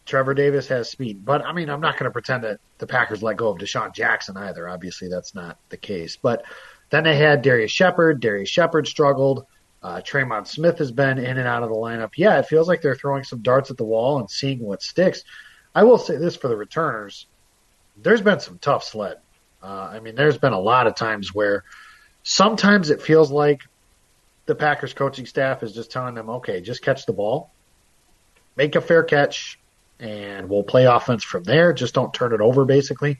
Trevor 0.05 0.33
Davis 0.33 0.67
has 0.67 0.89
speed. 0.89 1.23
But, 1.23 1.45
I 1.45 1.53
mean, 1.53 1.69
I'm 1.69 1.81
not 1.81 1.97
going 1.97 2.05
to 2.05 2.11
pretend 2.11 2.43
that 2.43 2.59
the 2.79 2.87
Packers 2.87 3.21
let 3.21 3.37
go 3.37 3.49
of 3.49 3.57
DeSean 3.57 3.93
Jackson 3.93 4.37
either. 4.37 4.67
Obviously, 4.67 5.07
that's 5.09 5.35
not 5.35 5.57
the 5.69 5.77
case. 5.77 6.17
But 6.21 6.43
then 6.89 7.03
they 7.03 7.15
had 7.15 7.41
Darrius 7.41 7.71
Shepherd. 7.71 8.19
Darrius 8.19 8.49
Shepherd 8.49 8.87
struggled. 8.87 9.45
Uh, 9.83 10.01
Tremon 10.01 10.45
Smith 10.45 10.77
has 10.77 10.91
been 10.91 11.17
in 11.17 11.37
and 11.37 11.47
out 11.47 11.63
of 11.63 11.69
the 11.69 11.75
lineup. 11.75 12.11
Yeah, 12.15 12.37
it 12.39 12.45
feels 12.45 12.67
like 12.67 12.81
they're 12.81 12.95
throwing 12.95 13.23
some 13.23 13.41
darts 13.41 13.71
at 13.71 13.77
the 13.77 13.83
wall 13.83 14.19
and 14.19 14.29
seeing 14.29 14.59
what 14.59 14.83
sticks. 14.83 15.23
I 15.73 15.83
will 15.83 15.97
say 15.97 16.17
this 16.17 16.35
for 16.35 16.49
the 16.49 16.57
returners: 16.57 17.25
there's 17.97 18.21
been 18.21 18.39
some 18.39 18.59
tough 18.59 18.83
sled. 18.83 19.17
Uh, 19.63 19.89
I 19.91 19.99
mean, 19.99 20.15
there's 20.15 20.37
been 20.37 20.53
a 20.53 20.59
lot 20.59 20.85
of 20.85 20.95
times 20.95 21.33
where 21.33 21.63
sometimes 22.23 22.89
it 22.89 23.01
feels 23.01 23.31
like 23.31 23.61
the 24.45 24.55
Packers 24.55 24.93
coaching 24.93 25.25
staff 25.25 25.63
is 25.63 25.73
just 25.73 25.91
telling 25.91 26.13
them, 26.13 26.29
"Okay, 26.29 26.61
just 26.61 26.83
catch 26.83 27.07
the 27.07 27.13
ball, 27.13 27.49
make 28.55 28.75
a 28.75 28.81
fair 28.81 29.03
catch, 29.03 29.59
and 30.01 30.49
we'll 30.49 30.63
play 30.63 30.85
offense 30.85 31.23
from 31.23 31.43
there. 31.43 31.71
Just 31.71 31.93
don't 31.93 32.13
turn 32.13 32.33
it 32.33 32.41
over." 32.41 32.65
Basically, 32.65 33.19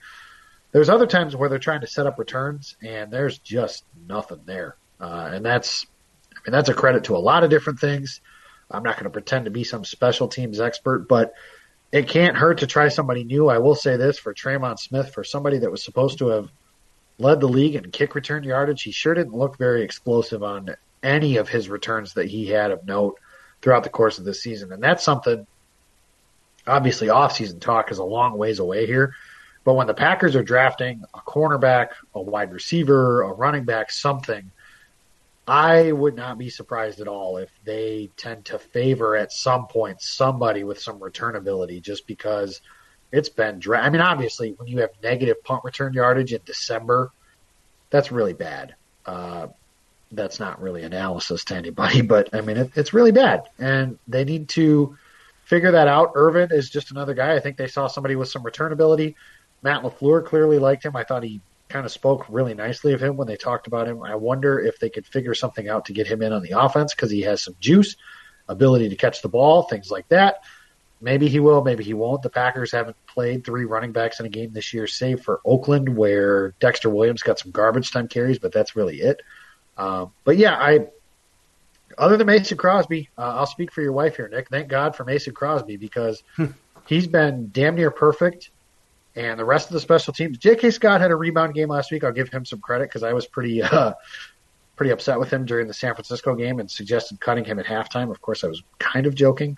there's 0.72 0.89
other 0.89 1.08
times 1.08 1.36
where 1.36 1.48
they're 1.48 1.60
trying 1.60 1.82
to 1.82 1.88
set 1.88 2.08
up 2.08 2.20
returns, 2.20 2.76
and 2.84 3.12
there's 3.12 3.39
just 3.39 3.86
nothing 4.08 4.41
there, 4.46 4.76
uh, 5.00 5.30
and 5.32 5.46
that's 5.46 5.86
I 6.36 6.50
mean, 6.50 6.54
that's 6.54 6.70
a 6.70 6.74
credit 6.74 7.06
to 7.06 7.15
a 7.15 7.20
lot 7.20 7.44
of 7.44 7.50
different 7.50 7.80
things. 7.80 8.22
I'm 8.70 8.84
not 8.84 8.96
going 8.96 9.06
to 9.06 9.10
pretend 9.12 9.46
to 9.46 9.52
be 9.52 9.63
some 9.63 9.86
special 9.86 10.28
teams 10.28 10.60
expert, 10.60 11.08
but 11.08 11.34
it 11.91 12.08
can't 12.08 12.38
hurt 12.38 12.60
to 12.60 12.67
try 12.67 12.88
somebody 12.88 13.24
new. 13.24 13.50
I 13.50 13.58
will 13.58 13.76
say 13.76 13.98
this 13.98 14.17
for 14.17 14.34
Tremon 14.34 14.80
Smith, 14.80 15.13
for 15.13 15.24
somebody 15.24 15.60
that 15.60 15.72
was 15.72 15.84
supposed 15.84 16.20
to 16.20 16.30
have 16.30 16.50
led 17.17 17.41
the 17.41 17.50
league 17.50 17.76
in 17.76 17.91
kick 17.91 18.15
return 18.15 18.44
yardage, 18.44 18.82
he 18.82 18.91
sure 18.91 19.13
didn't 19.13 19.36
look 19.36 19.58
very 19.58 19.84
explosive 19.84 20.41
on 20.41 20.76
any 21.04 21.38
of 21.38 21.50
his 21.50 21.70
returns 21.70 22.13
that 22.13 22.28
he 22.28 22.48
had 22.48 22.72
of 22.72 22.86
note 22.86 23.20
throughout 23.62 23.84
the 23.84 23.89
course 23.89 24.20
of 24.20 24.26
the 24.26 24.34
season. 24.34 24.72
And 24.72 24.82
that's 24.82 25.04
something, 25.04 25.46
obviously, 26.67 27.08
offseason 27.08 27.60
talk 27.60 27.91
is 27.91 27.97
a 27.97 28.04
long 28.04 28.38
ways 28.38 28.60
away 28.60 28.86
here. 28.86 29.13
But 29.63 29.74
when 29.74 29.88
the 29.88 29.93
Packers 29.93 30.36
are 30.36 30.43
drafting 30.43 31.04
a 31.13 31.19
cornerback, 31.19 31.89
a 32.15 32.21
wide 32.21 32.52
receiver, 32.52 33.21
a 33.21 33.34
running 33.34 33.65
back, 33.65 33.91
something– 33.91 34.52
I 35.47 35.91
would 35.91 36.15
not 36.15 36.38
be 36.38 36.50
surprised 36.50 37.02
at 37.02 37.08
all 37.08 37.38
if 37.38 37.50
they 37.65 38.10
tend 38.15 38.45
to 38.45 38.60
favor 38.60 39.15
at 39.15 39.32
some 39.32 39.67
point 39.67 40.02
somebody 40.02 40.63
with 40.63 40.80
some 40.80 41.02
return 41.04 41.36
ability 41.36 41.82
just 41.82 42.06
because 42.06 42.62
it's 43.12 43.30
been 43.30 43.60
dra- 43.60 43.82
I 43.82 43.89
mean, 43.89 44.02
obviously, 44.02 44.52
when 44.52 44.67
you 44.67 44.80
have 44.80 44.91
negative 45.02 45.43
punt 45.43 45.63
return 45.63 45.93
yardage 45.93 46.32
in 46.32 46.41
December, 46.45 47.12
that's 47.89 48.12
really 48.12 48.34
bad. 48.34 48.76
Uh, 49.06 49.47
that's 50.12 50.39
not 50.39 50.62
really 50.62 50.84
analysis 50.84 51.43
to 51.45 51.56
anybody, 51.56 52.02
but 52.13 52.34
I 52.34 52.41
mean, 52.41 52.58
it, 52.58 52.71
it's 52.76 52.93
really 52.93 53.12
bad. 53.12 53.43
And 53.58 53.97
they 54.08 54.24
need 54.24 54.47
to 54.50 54.97
figure 55.52 55.72
that 55.72 55.90
out. 55.90 56.14
Ervin 56.16 56.48
is 56.54 56.70
just 56.70 56.92
another 56.92 57.14
guy. 57.14 57.36
I 57.36 57.42
think 57.42 57.58
they 57.58 57.68
saw 57.68 57.88
somebody 57.88 58.16
with 58.16 58.30
some 58.30 58.42
return 58.42 58.72
ability. 58.72 59.18
Matt 59.62 59.84
LaFleur 59.84 60.26
clearly 60.26 60.60
liked 60.60 60.86
him. 60.86 60.96
I 60.96 61.04
thought 61.04 61.24
he 61.24 61.42
kind 61.68 61.86
of 61.86 61.92
spoke 61.92 62.26
really 62.30 62.54
nicely 62.54 62.94
of 62.94 63.04
him 63.04 63.18
when 63.18 63.28
they 63.28 63.36
talked 63.36 63.68
about 63.68 63.86
him. 63.86 64.02
I 64.02 64.16
wonder 64.16 64.62
if 64.62 64.80
they 64.80 64.90
could 64.90 65.06
figure 65.06 65.34
something 65.34 65.68
out 65.68 65.86
to 65.86 65.94
get 65.94 66.08
him 66.08 66.22
in 66.22 66.32
on 66.32 66.42
the 66.42 66.58
offense 66.58 66.96
because 66.96 67.12
he 67.12 67.24
has 67.24 67.44
some 67.44 67.58
juice, 67.60 67.98
ability 68.48 68.88
to 68.90 68.96
catch 68.96 69.22
the 69.22 69.28
ball, 69.28 69.64
things 69.64 69.92
like 69.92 70.08
that. 70.08 70.46
Maybe 71.02 71.28
he 71.28 71.42
will, 71.42 71.62
maybe 71.62 71.84
he 71.84 71.94
won't. 71.94 72.22
The 72.22 72.30
Packers 72.30 72.72
haven't 72.72 72.96
played 73.06 73.44
three 73.44 73.66
running 73.66 73.92
backs 73.92 74.22
in 74.22 74.26
a 74.26 74.30
game 74.30 74.54
this 74.54 74.74
year, 74.74 74.88
save 74.88 75.20
for 75.20 75.42
Oakland, 75.44 75.98
where 75.98 76.52
Dexter 76.62 76.90
Williams 76.90 77.24
got 77.24 77.40
some 77.40 77.52
garbage 77.52 77.92
time 77.92 78.08
carries, 78.08 78.40
but 78.40 78.54
that's 78.54 78.78
really 78.78 79.02
it. 79.02 79.22
Um, 79.78 80.14
but 80.24 80.38
yeah, 80.38 80.56
I 80.56 80.88
other 81.97 82.17
than 82.17 82.27
Mason 82.27 82.58
Crosby, 82.58 83.10
uh, 83.17 83.36
I'll 83.36 83.45
speak 83.45 83.71
for 83.71 83.82
your 83.82 83.93
wife 83.93 84.15
here, 84.15 84.27
Nick. 84.27 84.49
Thank 84.49 84.67
God 84.67 84.95
for 84.95 85.04
Mason 85.04 85.34
Crosby 85.34 85.77
because 85.77 86.23
hmm. 86.36 86.47
he's 86.86 87.08
been 87.08 87.49
damn 87.51 87.75
near 87.75 87.91
perfect 87.91 88.51
and 89.15 89.39
the 89.39 89.45
rest 89.45 89.67
of 89.67 89.73
the 89.73 89.80
special 89.80 90.13
teams. 90.13 90.38
J.K. 90.38 90.71
Scott 90.71 91.01
had 91.01 91.12
a 91.12 91.15
rebound 91.15 91.54
game 91.54 91.69
last 91.69 91.91
week. 91.91 92.04
I'll 92.04 92.12
give 92.12 92.30
him 92.30 92.45
some 92.45 92.60
credit 92.60 92.89
because 92.89 93.04
I 93.04 93.13
was 93.13 93.25
pretty 93.25 93.62
uh, 93.62 93.93
pretty 94.75 94.91
upset 94.91 95.19
with 95.19 95.32
him 95.32 95.45
during 95.45 95.67
the 95.67 95.73
San 95.73 95.93
Francisco 95.93 96.34
game 96.36 96.60
and 96.60 96.69
suggested 96.69 97.19
cutting 97.19 97.45
him 97.45 97.60
at 97.60 97.65
halftime. 97.65 98.10
Of 98.10 98.21
course, 98.21 98.43
I 98.43 98.47
was 98.47 98.63
kind 98.80 99.06
of 99.06 99.15
joking, 99.15 99.58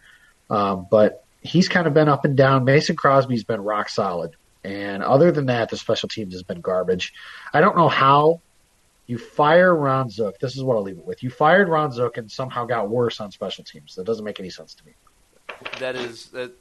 um, 0.50 0.88
but 0.90 1.24
he's 1.42 1.70
kind 1.70 1.88
of 1.88 1.94
been 1.94 2.10
up 2.10 2.26
and 2.26 2.36
down. 2.36 2.66
Mason 2.66 2.96
Crosby's 2.96 3.44
been 3.44 3.62
rock 3.62 3.90
solid. 3.90 4.36
And 4.64 5.04
other 5.04 5.32
than 5.32 5.48
that, 5.48 5.70
the 5.70 5.78
special 5.78 6.08
teams 6.08 6.34
has 6.34 6.44
been 6.44 6.62
garbage. 6.62 7.14
I 7.54 7.60
don't 7.60 7.76
know 7.76 7.90
how 7.90 8.40
you 9.06 9.18
fire 9.18 9.76
Ron 9.76 10.10
Zook. 10.10 10.40
This 10.40 10.56
is 10.56 10.64
what 10.64 10.76
I'll 10.76 10.84
leave 10.84 10.98
it 10.98 11.06
with. 11.06 11.24
You 11.24 11.30
fired 11.30 11.68
Ron 11.68 11.92
Zook 11.92 12.18
and 12.18 12.32
somehow 12.32 12.66
got 12.66 12.90
worse 12.90 13.20
on 13.20 13.32
special 13.32 13.64
teams. 13.64 13.96
That 13.96 14.06
doesn't 14.06 14.24
make 14.24 14.40
any 14.40 14.50
sense 14.50 14.74
to 14.76 14.86
me. 14.86 14.94
That 15.80 15.96
is 15.96 16.28
that. 16.28 16.52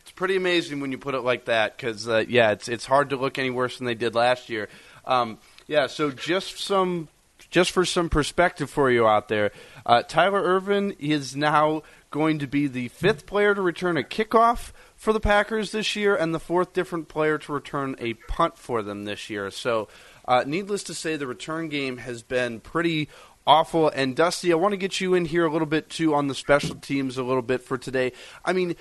It's 0.00 0.12
pretty 0.12 0.34
amazing 0.34 0.80
when 0.80 0.92
you 0.92 0.98
put 0.98 1.14
it 1.14 1.20
like 1.20 1.44
that 1.44 1.76
because 1.76 2.08
uh, 2.08 2.24
yeah, 2.26 2.52
it's 2.52 2.68
it's 2.68 2.86
hard 2.86 3.10
to 3.10 3.16
look 3.16 3.38
any 3.38 3.50
worse 3.50 3.78
than 3.78 3.86
they 3.86 3.94
did 3.94 4.14
last 4.14 4.48
year. 4.48 4.68
Um, 5.04 5.38
yeah, 5.66 5.88
so 5.88 6.10
just 6.10 6.58
some 6.58 7.08
just 7.50 7.70
for 7.70 7.84
some 7.84 8.08
perspective 8.08 8.70
for 8.70 8.90
you 8.90 9.06
out 9.06 9.28
there, 9.28 9.50
uh, 9.84 10.02
Tyler 10.02 10.42
Ervin 10.42 10.92
is 10.98 11.36
now 11.36 11.82
going 12.10 12.38
to 12.38 12.46
be 12.46 12.66
the 12.66 12.88
fifth 12.88 13.26
player 13.26 13.54
to 13.54 13.62
return 13.62 13.96
a 13.96 14.02
kickoff 14.02 14.72
for 14.96 15.12
the 15.12 15.20
Packers 15.20 15.72
this 15.72 15.96
year 15.96 16.14
and 16.14 16.34
the 16.34 16.40
fourth 16.40 16.72
different 16.72 17.08
player 17.08 17.38
to 17.38 17.52
return 17.52 17.96
a 17.98 18.14
punt 18.14 18.58
for 18.58 18.82
them 18.82 19.04
this 19.04 19.30
year. 19.30 19.50
So, 19.50 19.88
uh, 20.30 20.44
needless 20.46 20.84
to 20.84 20.94
say, 20.94 21.16
the 21.16 21.26
return 21.26 21.68
game 21.68 21.98
has 21.98 22.22
been 22.22 22.60
pretty 22.60 23.08
awful. 23.46 23.88
And 23.88 24.16
Dusty, 24.16 24.52
I 24.52 24.56
want 24.56 24.72
to 24.72 24.78
get 24.78 25.00
you 25.00 25.14
in 25.14 25.24
here 25.24 25.44
a 25.44 25.52
little 25.52 25.66
bit 25.66 25.90
too 25.90 26.14
on 26.14 26.28
the 26.28 26.34
special 26.34 26.76
teams 26.76 27.18
a 27.18 27.22
little 27.22 27.42
bit 27.42 27.62
for 27.62 27.76
today. 27.76 28.12
I 28.44 28.52
mean, 28.52 28.76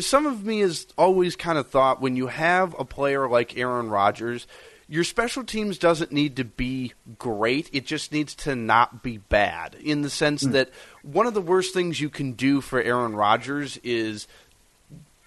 some 0.00 0.26
of 0.26 0.44
me 0.44 0.60
has 0.60 0.86
always 0.96 1.36
kind 1.36 1.58
of 1.58 1.68
thought 1.68 2.00
when 2.00 2.16
you 2.16 2.28
have 2.28 2.74
a 2.78 2.84
player 2.84 3.28
like 3.28 3.58
Aaron 3.58 3.90
Rodgers– 3.90 4.46
your 4.88 5.04
special 5.04 5.44
teams 5.44 5.76
doesn't 5.76 6.12
need 6.12 6.36
to 6.36 6.44
be 6.44 6.94
great. 7.18 7.68
It 7.72 7.84
just 7.84 8.10
needs 8.10 8.34
to 8.36 8.56
not 8.56 9.02
be 9.02 9.18
bad 9.18 9.74
in 9.74 10.00
the 10.00 10.08
sense 10.08 10.42
mm. 10.42 10.52
that 10.52 10.70
one 11.02 11.26
of 11.26 11.34
the 11.34 11.42
worst 11.42 11.74
things 11.74 12.00
you 12.00 12.08
can 12.08 12.32
do 12.32 12.62
for 12.62 12.80
Aaron 12.80 13.14
Rodgers 13.14 13.78
is 13.84 14.26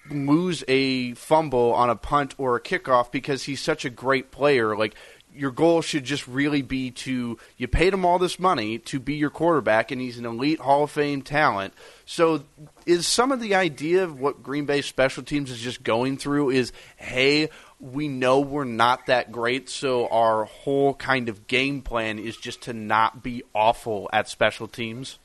lose 0.09 0.63
a 0.67 1.13
fumble 1.13 1.73
on 1.73 1.91
a 1.91 1.95
punt 1.95 2.33
or 2.39 2.55
a 2.55 2.61
kickoff 2.61 3.11
because 3.11 3.43
he's 3.43 3.61
such 3.61 3.85
a 3.85 3.89
great 3.89 4.31
player. 4.31 4.75
Like 4.75 4.95
your 5.35 5.51
goal 5.51 5.81
should 5.81 6.03
just 6.03 6.27
really 6.27 6.61
be 6.61 6.91
to 6.91 7.37
you 7.57 7.67
paid 7.67 7.93
him 7.93 8.05
all 8.05 8.19
this 8.19 8.39
money 8.39 8.77
to 8.77 8.99
be 8.99 9.15
your 9.15 9.29
quarterback 9.29 9.91
and 9.91 10.01
he's 10.01 10.17
an 10.17 10.25
elite 10.25 10.59
Hall 10.59 10.83
of 10.83 10.91
Fame 10.91 11.21
talent. 11.21 11.73
So 12.05 12.43
is 12.85 13.07
some 13.07 13.31
of 13.31 13.39
the 13.39 13.55
idea 13.55 14.03
of 14.03 14.19
what 14.19 14.43
Green 14.43 14.65
Bay 14.65 14.81
special 14.81 15.23
teams 15.23 15.51
is 15.51 15.59
just 15.59 15.83
going 15.83 16.17
through 16.17 16.51
is 16.51 16.71
hey, 16.97 17.49
we 17.79 18.07
know 18.07 18.39
we're 18.39 18.63
not 18.63 19.07
that 19.07 19.31
great, 19.31 19.69
so 19.69 20.07
our 20.07 20.45
whole 20.45 20.93
kind 20.93 21.29
of 21.29 21.47
game 21.47 21.81
plan 21.81 22.19
is 22.19 22.37
just 22.37 22.61
to 22.63 22.73
not 22.73 23.23
be 23.23 23.43
awful 23.55 24.09
at 24.13 24.29
special 24.29 24.67
teams. 24.67 25.17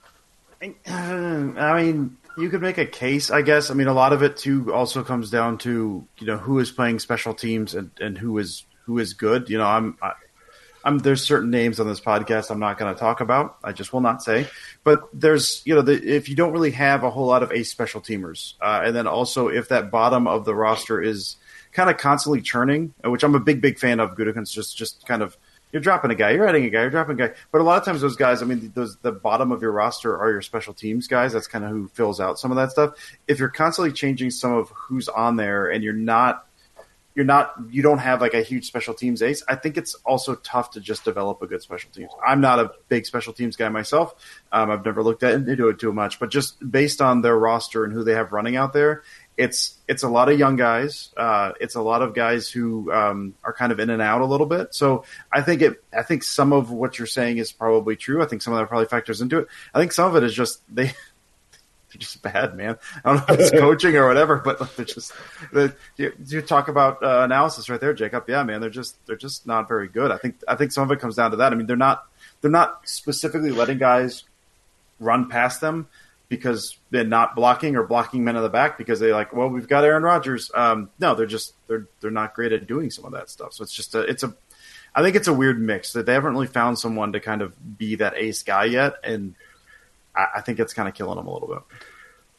I 0.63 1.83
mean, 1.83 2.17
you 2.39 2.51
could 2.51 2.63
make 2.63 2.79
a 2.79 2.87
case, 2.87 3.31
I 3.31 3.43
guess. 3.43 3.71
I 3.71 3.75
mean, 3.75 3.89
a 3.89 3.95
lot 3.95 4.13
of 4.13 4.23
it 4.23 4.37
too 4.37 4.73
also 4.73 5.03
comes 5.03 5.31
down 5.31 5.59
to 5.59 6.07
you 6.19 6.27
know 6.27 6.39
who 6.39 6.59
is 6.59 6.71
playing 6.71 6.99
special 6.99 7.35
teams 7.35 7.75
and, 7.75 7.91
and 8.01 8.19
who 8.19 8.39
is 8.39 8.65
who 8.87 8.99
is 8.99 9.15
good. 9.15 9.51
You 9.51 9.59
know, 9.59 9.67
I'm 9.67 9.99
I, 10.01 10.13
I'm 10.85 10.99
there's 10.99 11.23
certain 11.23 11.51
names 11.51 11.81
on 11.81 11.89
this 11.89 12.01
podcast 12.01 12.51
I'm 12.51 12.61
not 12.61 12.79
going 12.79 12.95
to 12.95 12.99
talk 12.99 13.21
about. 13.21 13.59
I 13.63 13.73
just 13.73 13.93
will 13.93 14.01
not 14.01 14.23
say. 14.23 14.47
But 14.85 15.01
there's 15.13 15.61
you 15.65 15.75
know 15.75 15.83
the, 15.83 15.93
if 15.93 16.29
you 16.29 16.37
don't 16.37 16.53
really 16.53 16.71
have 16.71 17.03
a 17.03 17.11
whole 17.11 17.27
lot 17.27 17.43
of 17.43 17.51
ace 17.51 17.71
special 17.71 18.01
teamers, 18.01 18.55
uh, 18.61 18.83
and 18.85 18.95
then 18.95 19.07
also 19.07 19.49
if 19.49 19.69
that 19.69 19.91
bottom 19.91 20.27
of 20.27 20.45
the 20.45 20.55
roster 20.55 21.03
is 21.03 21.37
kind 21.73 21.91
of 21.91 21.99
constantly 21.99 22.41
churning, 22.41 22.95
which 23.05 23.25
I'm 23.25 23.35
a 23.35 23.41
big, 23.41 23.61
big 23.61 23.79
fan 23.79 24.01
of. 24.01 24.15
Gutekunst 24.15 24.53
just 24.53 24.77
just 24.77 25.05
kind 25.07 25.23
of 25.23 25.37
you're 25.73 25.83
dropping 25.83 26.13
a 26.13 26.15
guy, 26.15 26.31
you're 26.31 26.47
adding 26.47 26.65
a 26.65 26.71
guy, 26.71 26.83
you're 26.83 26.91
dropping 26.91 27.21
a 27.21 27.29
guy. 27.29 27.35
But 27.51 27.61
a 27.61 27.65
lot 27.65 27.79
of 27.79 27.85
times 27.85 28.01
those 28.01 28.17
guys, 28.17 28.41
I 28.41 28.47
mean, 28.47 28.73
those 28.75 28.97
the 28.99 29.13
bottom 29.13 29.51
of 29.51 29.63
your 29.63 29.73
roster 29.73 30.17
are 30.17 30.31
your 30.31 30.43
special 30.43 30.73
teams 30.73 31.09
guys. 31.09 31.33
That's 31.33 31.49
kind 31.49 31.65
of 31.65 31.71
who 31.71 31.89
fills 31.89 32.21
out 32.21 32.39
some 32.39 32.53
of 32.53 32.57
that 32.57 32.71
stuff. 32.71 32.95
If 33.27 33.41
you're 33.41 33.49
constantly 33.49 33.93
changing 33.93 34.31
some 34.31 34.55
of 34.55 34.71
who's 34.71 35.09
on 35.09 35.37
there, 35.37 35.69
and 35.69 35.83
you're 35.83 35.93
not 35.93 36.47
you're 37.17 37.25
not 37.25 37.55
you 37.71 37.83
don't 37.83 37.99
have 37.99 38.21
like 38.21 38.35
a 38.35 38.43
huge 38.43 38.67
special 38.67 38.93
teams 38.93 39.23
ace. 39.23 39.43
I 39.49 39.55
think 39.57 39.79
it's 39.79 39.95
also 40.05 40.35
tough 40.35 40.73
to 40.73 40.81
just 40.81 41.03
develop 41.03 41.41
a 41.41 41.47
good 41.47 41.63
special 41.63 41.91
teams. 41.91 42.11
I'm 42.25 42.43
not 42.43 42.61
a 42.61 42.73
big 42.89 43.07
special 43.07 43.33
teams 43.33 43.57
guy 43.57 43.71
myself. 43.71 44.15
Um, 44.53 44.71
I've 44.71 44.85
never 44.85 45.03
looked 45.03 45.23
at 45.23 45.33
into 45.33 45.69
it 45.69 45.79
too 45.79 45.95
much, 45.95 46.21
but 46.21 46.31
just 46.31 46.71
based 46.71 47.01
on 47.01 47.23
their 47.23 47.37
roster 47.37 47.85
and 47.85 47.93
who 47.93 48.05
they 48.05 48.13
have 48.13 48.33
running 48.33 48.57
out 48.57 48.75
there, 48.75 49.03
it's 49.39 49.79
it's 49.89 50.03
a 50.03 50.09
lot 50.11 50.31
of 50.31 50.39
young 50.39 50.57
guys. 50.57 51.15
Uh, 51.17 51.53
it's 51.59 51.75
a 51.75 51.81
lot 51.81 52.03
of 52.03 52.15
guys 52.15 52.51
who 52.51 52.93
um, 52.93 53.35
are 53.43 53.55
kind 53.55 53.73
of 53.73 53.81
in 53.81 53.89
and 53.89 54.03
out 54.03 54.21
a 54.21 54.27
little 54.27 54.47
bit. 54.47 54.75
So 54.75 55.05
I 55.33 55.41
think 55.41 55.63
it. 55.63 55.83
I 55.97 56.03
think 56.03 56.23
some 56.23 56.53
of 56.53 56.71
what 56.71 56.99
you're 56.99 57.07
saying 57.07 57.39
is 57.39 57.51
probably 57.51 57.97
true. 57.97 58.23
I 58.23 58.27
think 58.27 58.43
some 58.43 58.53
of 58.53 58.59
that 58.59 58.69
probably 58.69 58.89
factors 58.89 59.23
into 59.23 59.39
it. 59.39 59.49
I 59.73 59.79
think 59.81 59.93
some 59.93 60.09
of 60.09 60.17
it 60.17 60.23
is 60.23 60.35
just 60.35 60.63
they. 60.73 60.93
They're 61.97 62.01
just 62.01 62.23
bad, 62.23 62.57
man. 62.57 62.77
I 63.05 63.15
don't 63.15 63.29
know 63.29 63.35
if 63.35 63.41
it's 63.41 63.51
coaching 63.61 63.97
or 63.97 64.07
whatever, 64.07 64.37
but 64.37 64.77
they're 64.77 64.85
just. 64.85 65.13
They, 65.53 65.71
you, 65.97 66.13
you, 66.27 66.43
talk 66.43 66.69
about 66.69 67.03
uh, 67.03 67.23
analysis 67.23 67.69
right 67.71 67.81
there, 67.81 67.95
Jacob. 67.95 68.25
Yeah, 68.29 68.43
man, 68.43 68.61
they're 68.61 68.71
just 68.71 69.05
they're 69.07 69.17
just 69.17 69.47
not 69.47 69.69
very 69.69 69.89
good. 69.89 70.11
I 70.11 70.19
think 70.19 70.37
I 70.47 70.57
think 70.57 70.73
some 70.73 70.85
of 70.85 70.91
it 70.91 71.01
comes 71.01 71.17
down 71.17 71.31
to 71.31 71.39
that. 71.39 71.53
I 71.53 71.57
mean, 71.57 71.67
they're 71.67 71.77
not 71.77 72.07
they're 72.41 72.51
not 72.51 72.89
specifically 72.89 73.51
letting 73.51 73.79
guys 73.79 74.25
run 75.01 75.29
past 75.29 75.61
them 75.61 75.89
because 76.29 76.77
they're 76.91 77.05
not 77.05 77.37
blocking 77.37 77.77
or 77.77 77.85
blocking 77.85 78.25
men 78.25 78.37
in 78.37 78.43
the 78.43 78.49
back 78.49 78.77
because 78.77 78.99
they 78.99 79.13
like, 79.13 79.33
well, 79.33 79.49
we've 79.49 79.69
got 79.69 79.85
Aaron 79.85 80.03
Rodgers. 80.03 80.51
Um, 80.55 80.91
no, 80.99 81.15
they're 81.15 81.27
just 81.27 81.55
they're 81.67 81.87
they're 82.01 82.11
not 82.11 82.35
great 82.35 82.53
at 82.53 82.67
doing 82.67 82.91
some 82.91 83.05
of 83.05 83.13
that 83.13 83.31
stuff. 83.31 83.55
So 83.55 83.63
it's 83.63 83.75
just 83.75 83.95
a 83.95 84.01
it's 84.01 84.23
a 84.23 84.35
I 84.95 85.03
think 85.03 85.15
it's 85.15 85.29
a 85.29 85.33
weird 85.33 85.61
mix 85.61 85.93
that 85.93 86.07
they 86.07 86.15
haven't 86.15 86.33
really 86.33 86.47
found 86.47 86.79
someone 86.79 87.13
to 87.13 87.21
kind 87.21 87.43
of 87.43 87.79
be 87.79 87.97
that 87.97 88.15
ace 88.17 88.43
guy 88.43 88.65
yet, 88.65 88.95
and 89.05 89.35
I, 90.17 90.27
I 90.37 90.41
think 90.41 90.59
it's 90.59 90.73
kind 90.73 90.89
of 90.89 90.95
killing 90.95 91.19
him 91.19 91.27
a 91.27 91.33
little 91.33 91.49
bit. 91.49 91.59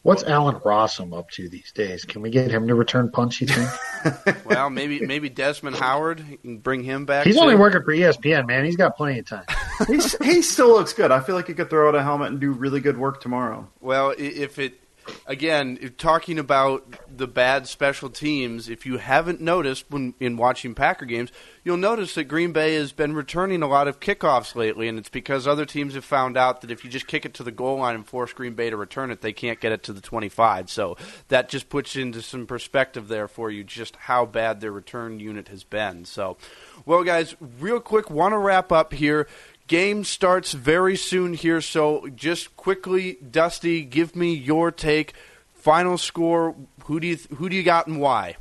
What's 0.04 0.24
Allen 0.24 0.56
Rossum 0.62 1.18
up 1.18 1.32
to 1.32 1.50
these 1.50 1.74
days? 1.74 2.06
Can 2.06 2.22
we 2.22 2.30
get 2.30 2.50
him 2.50 2.68
to 2.70 2.76
return 2.76 3.12
punch? 3.12 3.42
You 3.42 3.48
think? 3.48 4.46
well, 4.46 4.70
maybe 4.70 5.06
maybe 5.06 5.28
Desmond 5.28 5.76
Howard 5.76 6.24
can 6.42 6.60
bring 6.60 6.82
him 6.82 7.06
back. 7.06 7.26
He's 7.26 7.36
too. 7.36 7.42
only 7.42 7.56
working 7.56 7.84
for 7.84 7.92
ESPN, 7.94 8.48
man. 8.48 8.64
He's 8.64 8.78
got 8.78 8.96
plenty 8.96 9.20
of 9.20 9.26
time. 9.26 9.44
he 9.88 10.42
still 10.42 10.70
looks 10.70 10.94
good. 10.94 11.12
I 11.12 11.20
feel 11.20 11.36
like 11.36 11.48
he 11.48 11.54
could 11.54 11.70
throw 11.70 11.90
out 11.90 11.96
a 11.96 12.04
helmet 12.04 12.32
and 12.32 12.40
do 12.40 12.52
really 12.54 12.80
good 12.80 12.98
work 12.98 13.20
tomorrow. 13.20 13.68
Well, 13.82 14.14
if 14.18 14.60
it 14.60 14.80
again, 15.26 15.94
talking 15.98 16.40
about 16.40 16.86
the 17.16 17.28
bad 17.28 17.68
special 17.68 18.10
teams, 18.10 18.70
if 18.70 18.86
you 18.86 18.98
haven't 18.98 19.42
noticed 19.42 19.86
when 19.90 20.14
in 20.20 20.38
watching 20.38 20.76
Packer 20.76 21.06
games, 21.06 21.32
you'll 21.64 21.78
notice 21.78 22.16
that 22.16 22.26
Green 22.26 22.52
Bay 22.52 22.76
has 22.76 22.92
been 22.92 23.14
returning 23.14 23.62
a 23.62 23.68
lot 23.68 23.88
of 23.88 24.00
kickoffs 24.00 24.56
lately, 24.56 24.88
and 24.88 24.98
it's 24.98 25.10
because 25.10 25.48
other 25.48 25.66
teams 25.66 25.96
have 25.96 26.06
found 26.06 26.38
out 26.38 26.62
that 26.62 26.72
if 26.72 26.84
you 26.84 26.90
just 26.90 27.08
kick 27.08 27.26
it 27.26 27.34
to 27.36 27.44
the 27.44 27.52
goal 27.52 27.80
line 27.80 27.96
and 27.96 28.08
force 28.08 28.34
Green 28.34 28.54
Bay 28.54 28.70
to 28.70 28.78
return 28.78 29.12
it, 29.12 29.22
they 29.22 29.34
can't 29.34 29.60
get 29.60 29.72
it 29.72 29.84
to 29.84 29.94
the 29.94 30.02
25. 30.02 30.70
So 30.70 30.98
that 31.28 31.50
just 31.50 31.70
puts 31.70 31.96
into 31.96 32.22
some 32.22 32.48
perspective 32.48 33.08
there 33.08 33.28
for 33.28 33.52
you 33.52 33.64
just 33.64 33.96
how 33.96 34.26
bad 34.26 34.62
their 34.62 34.72
return 34.72 35.20
unit 35.20 35.50
has 35.50 35.64
been. 35.64 36.06
So, 36.06 36.38
well, 36.86 37.04
guys, 37.04 37.36
real 37.60 37.80
quick, 37.80 38.10
want 38.10 38.34
to 38.34 38.38
wrap 38.38 38.72
up 38.72 38.94
here. 38.94 39.28
Game 39.68 40.06
starts 40.06 40.54
very 40.54 40.96
soon 40.96 41.34
here, 41.34 41.60
so 41.60 42.08
just 42.16 42.56
quickly, 42.56 43.18
Dusty, 43.30 43.84
give 43.84 44.16
me 44.16 44.34
your 44.34 44.72
take. 44.72 45.14
Final 45.54 45.98
score. 45.98 46.56
Who 46.86 47.02
do 47.02 47.08
you 47.08 47.18
who 47.36 47.50
do 47.50 47.56
you 47.56 47.64
got 47.64 47.88
and 47.88 48.00
why? 48.00 48.38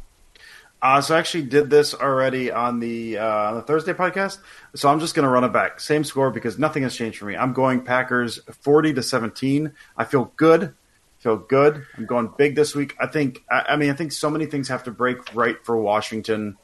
Uh, 0.81 1.01
so 1.01 1.17
I 1.17 1.19
actually 1.19 1.45
did 1.45 1.69
this 1.69 1.95
already 1.95 2.53
on 2.53 2.79
the 2.79 3.19
uh, 3.19 3.27
on 3.27 3.55
the 3.57 3.63
Thursday 3.63 3.93
podcast. 3.93 4.39
So 4.77 4.89
I'm 4.89 5.01
just 5.01 5.17
going 5.17 5.25
to 5.25 5.29
run 5.29 5.43
it 5.43 5.53
back. 5.53 5.81
Same 5.81 6.05
score 6.05 6.31
because 6.31 6.61
nothing 6.61 6.85
has 6.85 6.95
changed 6.95 7.19
for 7.19 7.25
me. 7.25 7.37
I'm 7.37 7.53
going 7.53 7.83
Packers 7.83 8.39
40 8.61 8.95
to 8.95 9.03
17. 9.03 9.73
I 9.97 10.05
feel 10.05 10.33
good. 10.37 10.75
Feel 11.19 11.39
good. 11.39 11.85
I'm 11.97 12.07
going 12.07 12.31
big 12.39 12.55
this 12.55 12.77
week. 12.77 12.95
I 13.01 13.09
think. 13.09 13.43
I, 13.51 13.65
I 13.71 13.77
mean, 13.77 13.91
I 13.91 13.95
think 13.95 14.13
so 14.13 14.31
many 14.31 14.47
things 14.47 14.69
have 14.69 14.85
to 14.85 14.93
break 14.93 15.35
right 15.35 15.57
for 15.65 15.77
Washington 15.77 16.57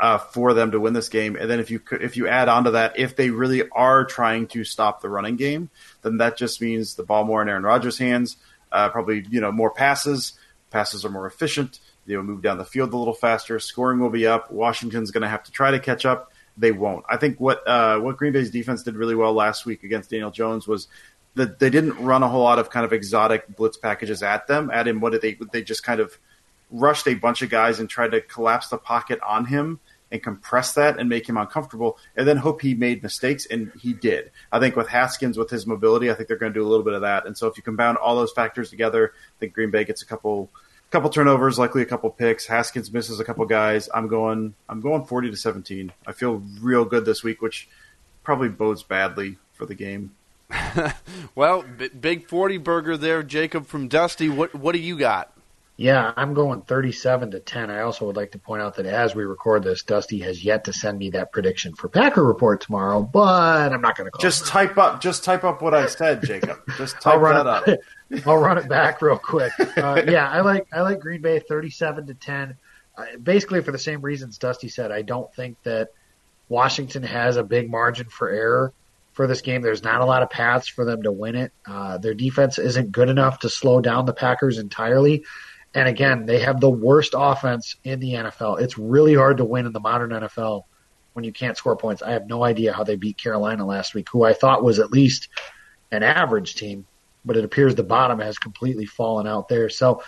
uh, 0.00 0.18
for 0.18 0.54
them 0.54 0.70
to 0.70 0.80
win 0.80 0.92
this 0.92 1.08
game. 1.08 1.36
And 1.36 1.50
then 1.50 1.60
if 1.60 1.70
you 1.70 1.80
if 1.92 2.16
you 2.16 2.28
add 2.28 2.48
on 2.48 2.64
to 2.64 2.72
that, 2.72 2.98
if 2.98 3.16
they 3.16 3.30
really 3.30 3.68
are 3.70 4.04
trying 4.04 4.46
to 4.48 4.64
stop 4.64 5.00
the 5.00 5.08
running 5.08 5.36
game, 5.36 5.70
then 6.02 6.18
that 6.18 6.36
just 6.36 6.60
means 6.60 6.94
the 6.94 7.02
ball 7.02 7.24
more 7.24 7.42
in 7.42 7.48
Aaron 7.48 7.64
Rodgers' 7.64 7.98
hands. 7.98 8.36
Uh, 8.70 8.88
probably 8.88 9.24
you 9.30 9.40
know 9.40 9.50
more 9.50 9.70
passes. 9.70 10.34
Passes 10.70 11.04
are 11.04 11.10
more 11.10 11.26
efficient. 11.26 11.80
They 12.06 12.16
will 12.16 12.22
move 12.22 12.42
down 12.42 12.58
the 12.58 12.64
field 12.64 12.92
a 12.92 12.96
little 12.96 13.14
faster. 13.14 13.58
Scoring 13.58 14.00
will 14.00 14.10
be 14.10 14.26
up. 14.26 14.50
Washington's 14.50 15.10
going 15.10 15.22
to 15.22 15.28
have 15.28 15.42
to 15.44 15.50
try 15.50 15.70
to 15.70 15.78
catch 15.78 16.06
up. 16.06 16.32
They 16.56 16.72
won't. 16.72 17.04
I 17.08 17.16
think 17.16 17.40
what 17.40 17.66
uh, 17.66 17.98
what 18.00 18.16
Green 18.16 18.32
Bay's 18.32 18.50
defense 18.50 18.82
did 18.82 18.96
really 18.96 19.14
well 19.14 19.32
last 19.32 19.66
week 19.66 19.82
against 19.82 20.10
Daniel 20.10 20.30
Jones 20.30 20.68
was 20.68 20.88
that 21.34 21.58
they 21.58 21.70
didn't 21.70 21.98
run 22.02 22.22
a 22.22 22.28
whole 22.28 22.42
lot 22.42 22.58
of 22.58 22.70
kind 22.70 22.84
of 22.84 22.92
exotic 22.92 23.56
blitz 23.56 23.76
packages 23.76 24.22
at 24.22 24.46
them. 24.46 24.70
At 24.70 24.86
him, 24.86 25.00
what 25.00 25.12
did 25.12 25.22
they? 25.22 25.38
They 25.52 25.62
just 25.62 25.82
kind 25.82 26.00
of 26.00 26.16
rushed 26.70 27.08
a 27.08 27.14
bunch 27.14 27.42
of 27.42 27.50
guys 27.50 27.80
and 27.80 27.88
tried 27.88 28.10
to 28.10 28.20
collapse 28.20 28.68
the 28.68 28.78
pocket 28.78 29.18
on 29.26 29.46
him 29.46 29.80
and 30.10 30.22
compress 30.22 30.72
that 30.74 30.98
and 30.98 31.08
make 31.08 31.28
him 31.28 31.36
uncomfortable, 31.36 31.98
and 32.16 32.26
then 32.26 32.38
hope 32.38 32.62
he 32.62 32.74
made 32.74 33.02
mistakes, 33.02 33.46
and 33.46 33.70
he 33.78 33.92
did. 33.92 34.30
I 34.50 34.58
think 34.58 34.76
with 34.76 34.88
Haskins, 34.88 35.36
with 35.36 35.50
his 35.50 35.66
mobility, 35.66 36.10
I 36.10 36.14
think 36.14 36.28
they're 36.28 36.38
going 36.38 36.52
to 36.52 36.58
do 36.58 36.66
a 36.66 36.68
little 36.68 36.84
bit 36.84 36.94
of 36.94 37.02
that. 37.02 37.26
And 37.26 37.36
so 37.36 37.46
if 37.46 37.56
you 37.56 37.62
combine 37.62 37.96
all 37.96 38.16
those 38.16 38.32
factors 38.32 38.70
together, 38.70 39.12
I 39.14 39.34
think 39.40 39.52
Green 39.52 39.70
Bay 39.70 39.84
gets 39.84 40.02
a 40.02 40.06
couple 40.06 40.50
couple 40.90 41.10
turnovers, 41.10 41.58
likely 41.58 41.82
a 41.82 41.86
couple 41.86 42.10
picks. 42.10 42.46
Haskins 42.46 42.92
misses 42.92 43.20
a 43.20 43.24
couple 43.24 43.44
guys. 43.46 43.88
I'm 43.94 44.08
going 44.08 44.54
I'm 44.68 44.80
going 44.80 45.04
40 45.04 45.30
to 45.30 45.36
17. 45.36 45.92
I 46.06 46.12
feel 46.12 46.42
real 46.60 46.84
good 46.84 47.04
this 47.04 47.22
week, 47.22 47.42
which 47.42 47.68
probably 48.22 48.48
bodes 48.48 48.82
badly 48.82 49.38
for 49.52 49.66
the 49.66 49.74
game. 49.74 50.14
well, 51.34 51.62
b- 51.62 51.88
big 51.88 52.26
40 52.26 52.56
burger 52.58 52.96
there, 52.96 53.22
Jacob 53.22 53.66
from 53.66 53.88
Dusty. 53.88 54.28
What 54.28 54.54
what 54.54 54.72
do 54.72 54.80
you 54.80 54.98
got? 54.98 55.37
Yeah, 55.80 56.12
I'm 56.16 56.34
going 56.34 56.62
37 56.62 57.30
to 57.30 57.38
10. 57.38 57.70
I 57.70 57.82
also 57.82 58.04
would 58.06 58.16
like 58.16 58.32
to 58.32 58.38
point 58.38 58.60
out 58.62 58.74
that 58.76 58.86
as 58.86 59.14
we 59.14 59.22
record 59.22 59.62
this, 59.62 59.84
Dusty 59.84 60.18
has 60.18 60.44
yet 60.44 60.64
to 60.64 60.72
send 60.72 60.98
me 60.98 61.10
that 61.10 61.30
prediction 61.30 61.72
for 61.76 61.88
Packer 61.88 62.24
report 62.24 62.60
tomorrow, 62.60 63.00
but 63.00 63.72
I'm 63.72 63.80
not 63.80 63.96
going 63.96 64.06
to 64.06 64.10
call 64.10 64.20
Just 64.20 64.42
it. 64.42 64.48
type 64.48 64.76
up. 64.76 65.00
Just 65.00 65.22
type 65.22 65.44
up 65.44 65.62
what 65.62 65.74
I 65.74 65.86
said, 65.86 66.24
Jacob. 66.24 66.58
Just 66.76 66.96
type 67.00 67.14
I'll 67.14 67.20
run 67.20 67.46
that 67.46 67.68
it. 67.68 67.80
up. 68.12 68.26
I'll 68.26 68.38
run 68.38 68.58
it 68.58 68.68
back 68.68 69.00
real 69.00 69.18
quick. 69.18 69.52
Uh, 69.76 70.02
yeah, 70.08 70.28
I 70.28 70.40
like 70.40 70.66
I 70.72 70.80
like 70.80 70.98
Green 70.98 71.22
Bay 71.22 71.38
37 71.38 72.08
to 72.08 72.14
10. 72.14 72.56
Uh, 72.96 73.04
basically 73.22 73.62
for 73.62 73.70
the 73.70 73.78
same 73.78 74.00
reasons 74.00 74.36
Dusty 74.36 74.68
said. 74.68 74.90
I 74.90 75.02
don't 75.02 75.32
think 75.32 75.62
that 75.62 75.90
Washington 76.48 77.04
has 77.04 77.36
a 77.36 77.44
big 77.44 77.70
margin 77.70 78.08
for 78.08 78.28
error 78.28 78.72
for 79.12 79.28
this 79.28 79.42
game. 79.42 79.62
There's 79.62 79.84
not 79.84 80.00
a 80.00 80.04
lot 80.04 80.24
of 80.24 80.30
paths 80.30 80.66
for 80.66 80.84
them 80.84 81.04
to 81.04 81.12
win 81.12 81.36
it. 81.36 81.52
Uh, 81.64 81.98
their 81.98 82.14
defense 82.14 82.58
isn't 82.58 82.90
good 82.90 83.08
enough 83.08 83.38
to 83.40 83.48
slow 83.48 83.80
down 83.80 84.06
the 84.06 84.12
Packers 84.12 84.58
entirely. 84.58 85.24
And 85.74 85.88
again, 85.88 86.26
they 86.26 86.40
have 86.40 86.60
the 86.60 86.70
worst 86.70 87.14
offense 87.16 87.76
in 87.84 88.00
the 88.00 88.14
NFL. 88.14 88.60
It's 88.60 88.78
really 88.78 89.14
hard 89.14 89.36
to 89.38 89.44
win 89.44 89.66
in 89.66 89.72
the 89.72 89.80
modern 89.80 90.10
NFL 90.10 90.62
when 91.12 91.24
you 91.24 91.32
can't 91.32 91.56
score 91.56 91.76
points. 91.76 92.02
I 92.02 92.12
have 92.12 92.26
no 92.26 92.44
idea 92.44 92.72
how 92.72 92.84
they 92.84 92.96
beat 92.96 93.18
Carolina 93.18 93.66
last 93.66 93.94
week, 93.94 94.08
who 94.10 94.24
I 94.24 94.32
thought 94.32 94.64
was 94.64 94.78
at 94.78 94.92
least 94.92 95.28
an 95.90 96.02
average 96.02 96.54
team, 96.54 96.86
but 97.24 97.36
it 97.36 97.44
appears 97.44 97.74
the 97.74 97.82
bottom 97.82 98.20
has 98.20 98.38
completely 98.38 98.86
fallen 98.86 99.26
out 99.26 99.48
there. 99.48 99.68
So 99.68 100.02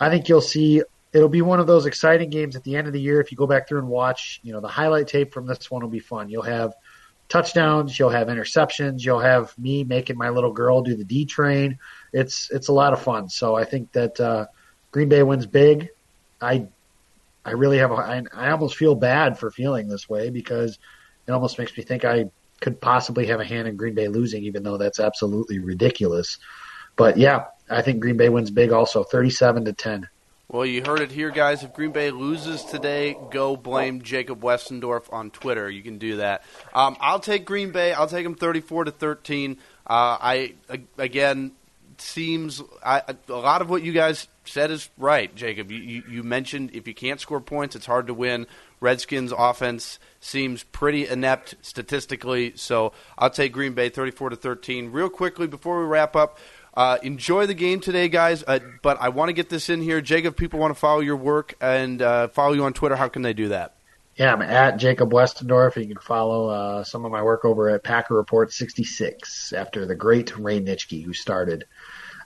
I 0.00 0.08
think 0.08 0.28
you'll 0.28 0.40
see 0.40 0.82
it'll 1.12 1.28
be 1.28 1.42
one 1.42 1.60
of 1.60 1.66
those 1.66 1.86
exciting 1.86 2.30
games 2.30 2.56
at 2.56 2.64
the 2.64 2.76
end 2.76 2.86
of 2.86 2.92
the 2.92 3.00
year. 3.00 3.20
If 3.20 3.30
you 3.30 3.36
go 3.36 3.46
back 3.46 3.68
through 3.68 3.80
and 3.80 3.88
watch, 3.88 4.40
you 4.42 4.52
know, 4.52 4.60
the 4.60 4.68
highlight 4.68 5.08
tape 5.08 5.32
from 5.32 5.46
this 5.46 5.70
one 5.70 5.82
will 5.82 5.90
be 5.90 5.98
fun. 5.98 6.30
You'll 6.30 6.42
have 6.42 6.74
touchdowns, 7.28 7.98
you'll 7.98 8.10
have 8.10 8.28
interceptions, 8.28 9.04
you'll 9.04 9.20
have 9.20 9.56
me 9.58 9.84
making 9.84 10.16
my 10.16 10.28
little 10.30 10.52
girl 10.52 10.82
do 10.82 10.96
the 10.96 11.04
D 11.04 11.24
train. 11.24 11.78
It's 12.12 12.50
it's 12.50 12.68
a 12.68 12.72
lot 12.72 12.92
of 12.92 13.02
fun. 13.02 13.28
So 13.28 13.54
I 13.54 13.64
think 13.64 13.92
that 13.92 14.18
uh, 14.20 14.46
Green 14.92 15.08
Bay 15.08 15.22
wins 15.22 15.46
big. 15.46 15.88
I 16.40 16.68
I 17.44 17.52
really 17.52 17.78
have 17.78 17.90
a, 17.90 17.94
I, 17.94 18.22
I 18.32 18.50
almost 18.50 18.76
feel 18.76 18.94
bad 18.94 19.38
for 19.38 19.50
feeling 19.50 19.88
this 19.88 20.08
way 20.08 20.30
because 20.30 20.78
it 21.26 21.32
almost 21.32 21.58
makes 21.58 21.76
me 21.76 21.82
think 21.82 22.04
I 22.04 22.26
could 22.60 22.80
possibly 22.80 23.26
have 23.26 23.40
a 23.40 23.44
hand 23.44 23.66
in 23.66 23.76
Green 23.76 23.94
Bay 23.94 24.06
losing, 24.06 24.44
even 24.44 24.62
though 24.62 24.76
that's 24.76 25.00
absolutely 25.00 25.58
ridiculous. 25.58 26.38
But 26.94 27.16
yeah, 27.16 27.46
I 27.68 27.82
think 27.82 28.00
Green 28.00 28.16
Bay 28.16 28.28
wins 28.28 28.50
big 28.50 28.70
also, 28.70 29.02
thirty-seven 29.02 29.64
to 29.64 29.72
ten. 29.72 30.08
Well, 30.48 30.66
you 30.66 30.82
heard 30.84 31.00
it 31.00 31.10
here, 31.10 31.30
guys. 31.30 31.64
If 31.64 31.72
Green 31.72 31.92
Bay 31.92 32.10
loses 32.10 32.62
today, 32.62 33.16
go 33.30 33.56
blame 33.56 34.02
Jacob 34.02 34.42
Westendorf 34.42 35.10
on 35.10 35.30
Twitter. 35.30 35.70
You 35.70 35.82
can 35.82 35.96
do 35.96 36.16
that. 36.16 36.44
Um, 36.74 36.98
I'll 37.00 37.20
take 37.20 37.46
Green 37.46 37.70
Bay. 37.70 37.94
I'll 37.94 38.06
take 38.06 38.24
them 38.24 38.34
34 38.34 38.84
to 38.84 38.90
13. 38.90 39.56
Uh, 39.86 40.18
I 40.20 40.54
again 40.98 41.52
seems 42.02 42.62
I, 42.84 43.02
a 43.28 43.32
lot 43.32 43.62
of 43.62 43.70
what 43.70 43.82
you 43.82 43.92
guys 43.92 44.28
said 44.44 44.70
is 44.70 44.90
right, 44.98 45.34
Jacob. 45.34 45.70
You, 45.70 45.78
you, 45.78 46.02
you 46.08 46.22
mentioned 46.22 46.70
if 46.74 46.86
you 46.86 46.94
can't 46.94 47.20
score 47.20 47.40
points, 47.40 47.76
it's 47.76 47.86
hard 47.86 48.08
to 48.08 48.14
win. 48.14 48.46
Redskins 48.80 49.32
offense 49.36 49.98
seems 50.20 50.64
pretty 50.64 51.06
inept 51.06 51.54
statistically, 51.62 52.52
so 52.56 52.92
I'll 53.16 53.30
take 53.30 53.52
Green 53.52 53.74
Bay 53.74 53.88
34 53.88 54.30
to 54.30 54.36
13. 54.36 54.90
Real 54.90 55.08
quickly 55.08 55.46
before 55.46 55.80
we 55.80 55.86
wrap 55.86 56.16
up, 56.16 56.38
uh, 56.74 56.98
enjoy 57.02 57.46
the 57.46 57.54
game 57.54 57.80
today, 57.80 58.08
guys. 58.08 58.42
Uh, 58.46 58.58
but 58.82 59.00
I 59.00 59.10
want 59.10 59.28
to 59.28 59.34
get 59.34 59.48
this 59.48 59.68
in 59.68 59.82
here, 59.82 60.00
Jacob. 60.00 60.36
People 60.36 60.58
want 60.58 60.74
to 60.74 60.78
follow 60.78 61.00
your 61.00 61.16
work 61.16 61.54
and 61.60 62.02
uh, 62.02 62.28
follow 62.28 62.54
you 62.54 62.64
on 62.64 62.72
Twitter. 62.72 62.96
How 62.96 63.08
can 63.08 63.22
they 63.22 63.34
do 63.34 63.48
that? 63.48 63.76
Yeah, 64.16 64.32
I'm 64.32 64.42
at 64.42 64.76
Jacob 64.76 65.10
Westendorf. 65.10 65.76
You 65.76 65.94
can 65.94 66.02
follow 66.02 66.48
uh, 66.48 66.84
some 66.84 67.04
of 67.04 67.12
my 67.12 67.22
work 67.22 67.44
over 67.44 67.70
at 67.70 67.82
Packer 67.82 68.14
Report 68.14 68.52
66 68.52 69.52
after 69.54 69.86
the 69.86 69.94
great 69.94 70.36
Ray 70.36 70.60
Nitschke, 70.60 71.02
who 71.02 71.14
started 71.14 71.64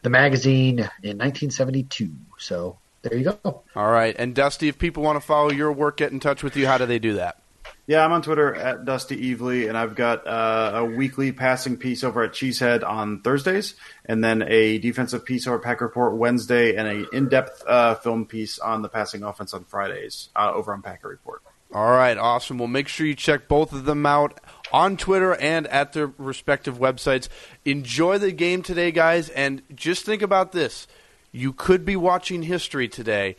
the 0.02 0.10
magazine 0.10 0.78
in 0.78 1.18
1972. 1.18 2.10
So 2.38 2.78
there 3.02 3.16
you 3.16 3.24
go. 3.24 3.62
All 3.76 3.90
right. 3.90 4.16
And 4.18 4.34
Dusty, 4.34 4.68
if 4.68 4.78
people 4.78 5.04
want 5.04 5.20
to 5.20 5.24
follow 5.24 5.52
your 5.52 5.70
work, 5.70 5.98
get 5.98 6.10
in 6.10 6.18
touch 6.18 6.42
with 6.42 6.56
you, 6.56 6.66
how 6.66 6.78
do 6.78 6.86
they 6.86 6.98
do 6.98 7.14
that? 7.14 7.40
Yeah, 7.86 8.04
I'm 8.04 8.10
on 8.10 8.22
Twitter 8.22 8.52
at 8.52 8.84
Dusty 8.84 9.32
Evely, 9.32 9.68
and 9.68 9.78
I've 9.78 9.94
got 9.94 10.26
uh, 10.26 10.72
a 10.74 10.84
weekly 10.84 11.30
passing 11.30 11.76
piece 11.76 12.02
over 12.02 12.24
at 12.24 12.32
Cheesehead 12.32 12.84
on 12.84 13.20
Thursdays, 13.20 13.76
and 14.04 14.24
then 14.24 14.42
a 14.42 14.78
defensive 14.78 15.24
piece 15.24 15.46
over 15.46 15.58
at 15.58 15.62
Pack 15.62 15.80
Report 15.80 16.16
Wednesday, 16.16 16.74
and 16.74 16.88
an 16.88 17.06
in-depth 17.12 17.62
uh, 17.64 17.94
film 17.94 18.26
piece 18.26 18.58
on 18.58 18.82
the 18.82 18.88
passing 18.88 19.22
offense 19.22 19.54
on 19.54 19.62
Fridays 19.64 20.30
uh, 20.34 20.50
over 20.52 20.72
on 20.72 20.82
Packer 20.82 21.08
Report. 21.08 21.42
All 21.72 21.90
right, 21.90 22.16
awesome. 22.16 22.58
Well, 22.58 22.68
make 22.68 22.88
sure 22.88 23.06
you 23.06 23.14
check 23.14 23.48
both 23.48 23.72
of 23.72 23.84
them 23.84 24.06
out 24.06 24.40
on 24.72 24.96
Twitter 24.96 25.34
and 25.34 25.66
at 25.66 25.92
their 25.92 26.12
respective 26.16 26.78
websites. 26.78 27.28
Enjoy 27.64 28.18
the 28.18 28.32
game 28.32 28.62
today, 28.62 28.92
guys, 28.92 29.28
and 29.30 29.62
just 29.74 30.04
think 30.04 30.22
about 30.22 30.52
this. 30.52 30.86
You 31.32 31.52
could 31.52 31.84
be 31.84 31.96
watching 31.96 32.42
history 32.42 32.88
today. 32.88 33.36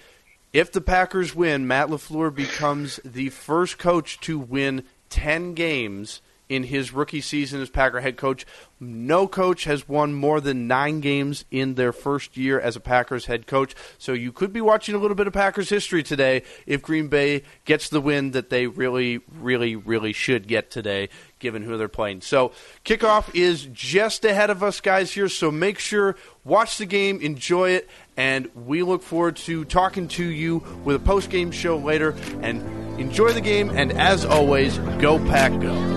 If 0.54 0.72
the 0.72 0.82
Packers 0.82 1.36
win, 1.36 1.68
Matt 1.68 1.88
LaFleur 1.88 2.34
becomes 2.34 3.00
the 3.04 3.30
first 3.30 3.78
coach 3.78 4.20
to 4.22 4.38
win 4.38 4.84
10 5.10 5.54
games 5.54 6.22
in 6.50 6.64
his 6.64 6.94
rookie 6.94 7.22
season 7.22 7.62
as 7.62 7.70
Packer 7.70 8.00
head 8.00 8.18
coach. 8.18 8.46
No 8.80 9.28
coach 9.28 9.64
has 9.64 9.90
won 9.90 10.14
more 10.14 10.40
than 10.40 10.68
nine 10.68 11.00
games 11.00 11.46
in 11.50 11.74
their 11.74 11.92
first 11.92 12.38
year 12.38 12.60
as 12.60 12.76
a 12.76 12.80
Packers 12.80 13.26
head 13.26 13.48
coach. 13.48 13.74
So 13.98 14.14
you 14.14 14.32
could 14.32 14.54
be 14.54 14.62
watching 14.62 14.96
a 14.96 15.00
little 15.00 15.16
bit 15.16 15.28
of 15.28 15.34
Packers 15.34 15.70
history 15.70 16.04
today 16.04 16.44
if 16.66 16.82
Green 16.82 17.08
Bay 17.08 17.44
gets 17.66 17.90
the 17.90 18.00
win 18.00 18.32
that 18.32 18.50
they 18.50 18.68
really, 18.68 19.20
really, 19.40 19.76
really 19.76 20.14
should 20.14 20.48
get 20.48 20.70
today, 20.70 21.10
given 21.40 21.64
who 21.64 21.78
they're 21.78 21.88
playing. 21.88 22.22
So 22.22 22.52
kickoff 22.86 23.34
is 23.34 23.68
just 23.74 24.24
ahead 24.24 24.50
of 24.50 24.62
us, 24.62 24.80
guys, 24.80 25.12
here. 25.12 25.30
So 25.30 25.50
make 25.50 25.80
sure, 25.80 26.16
watch 26.44 26.78
the 26.78 26.86
game, 26.86 27.20
enjoy 27.20 27.72
it, 27.72 27.90
and 28.16 28.50
we 28.56 28.84
look 28.84 29.02
forward 29.02 29.38
to 29.38 29.66
talking 29.66 30.08
to 30.10 30.24
you 30.24 30.60
with 30.84 30.96
a 30.96 31.00
post 31.00 31.30
game 31.30 31.52
show 31.52 31.78
later. 31.78 32.16
And 32.42 32.62
enjoy 33.00 33.32
the 33.32 33.42
game, 33.42 33.70
and 33.72 33.92
as 33.92 34.24
always, 34.24 34.78
go 35.00 35.18
Pack 35.18 35.60
Go. 35.60 35.97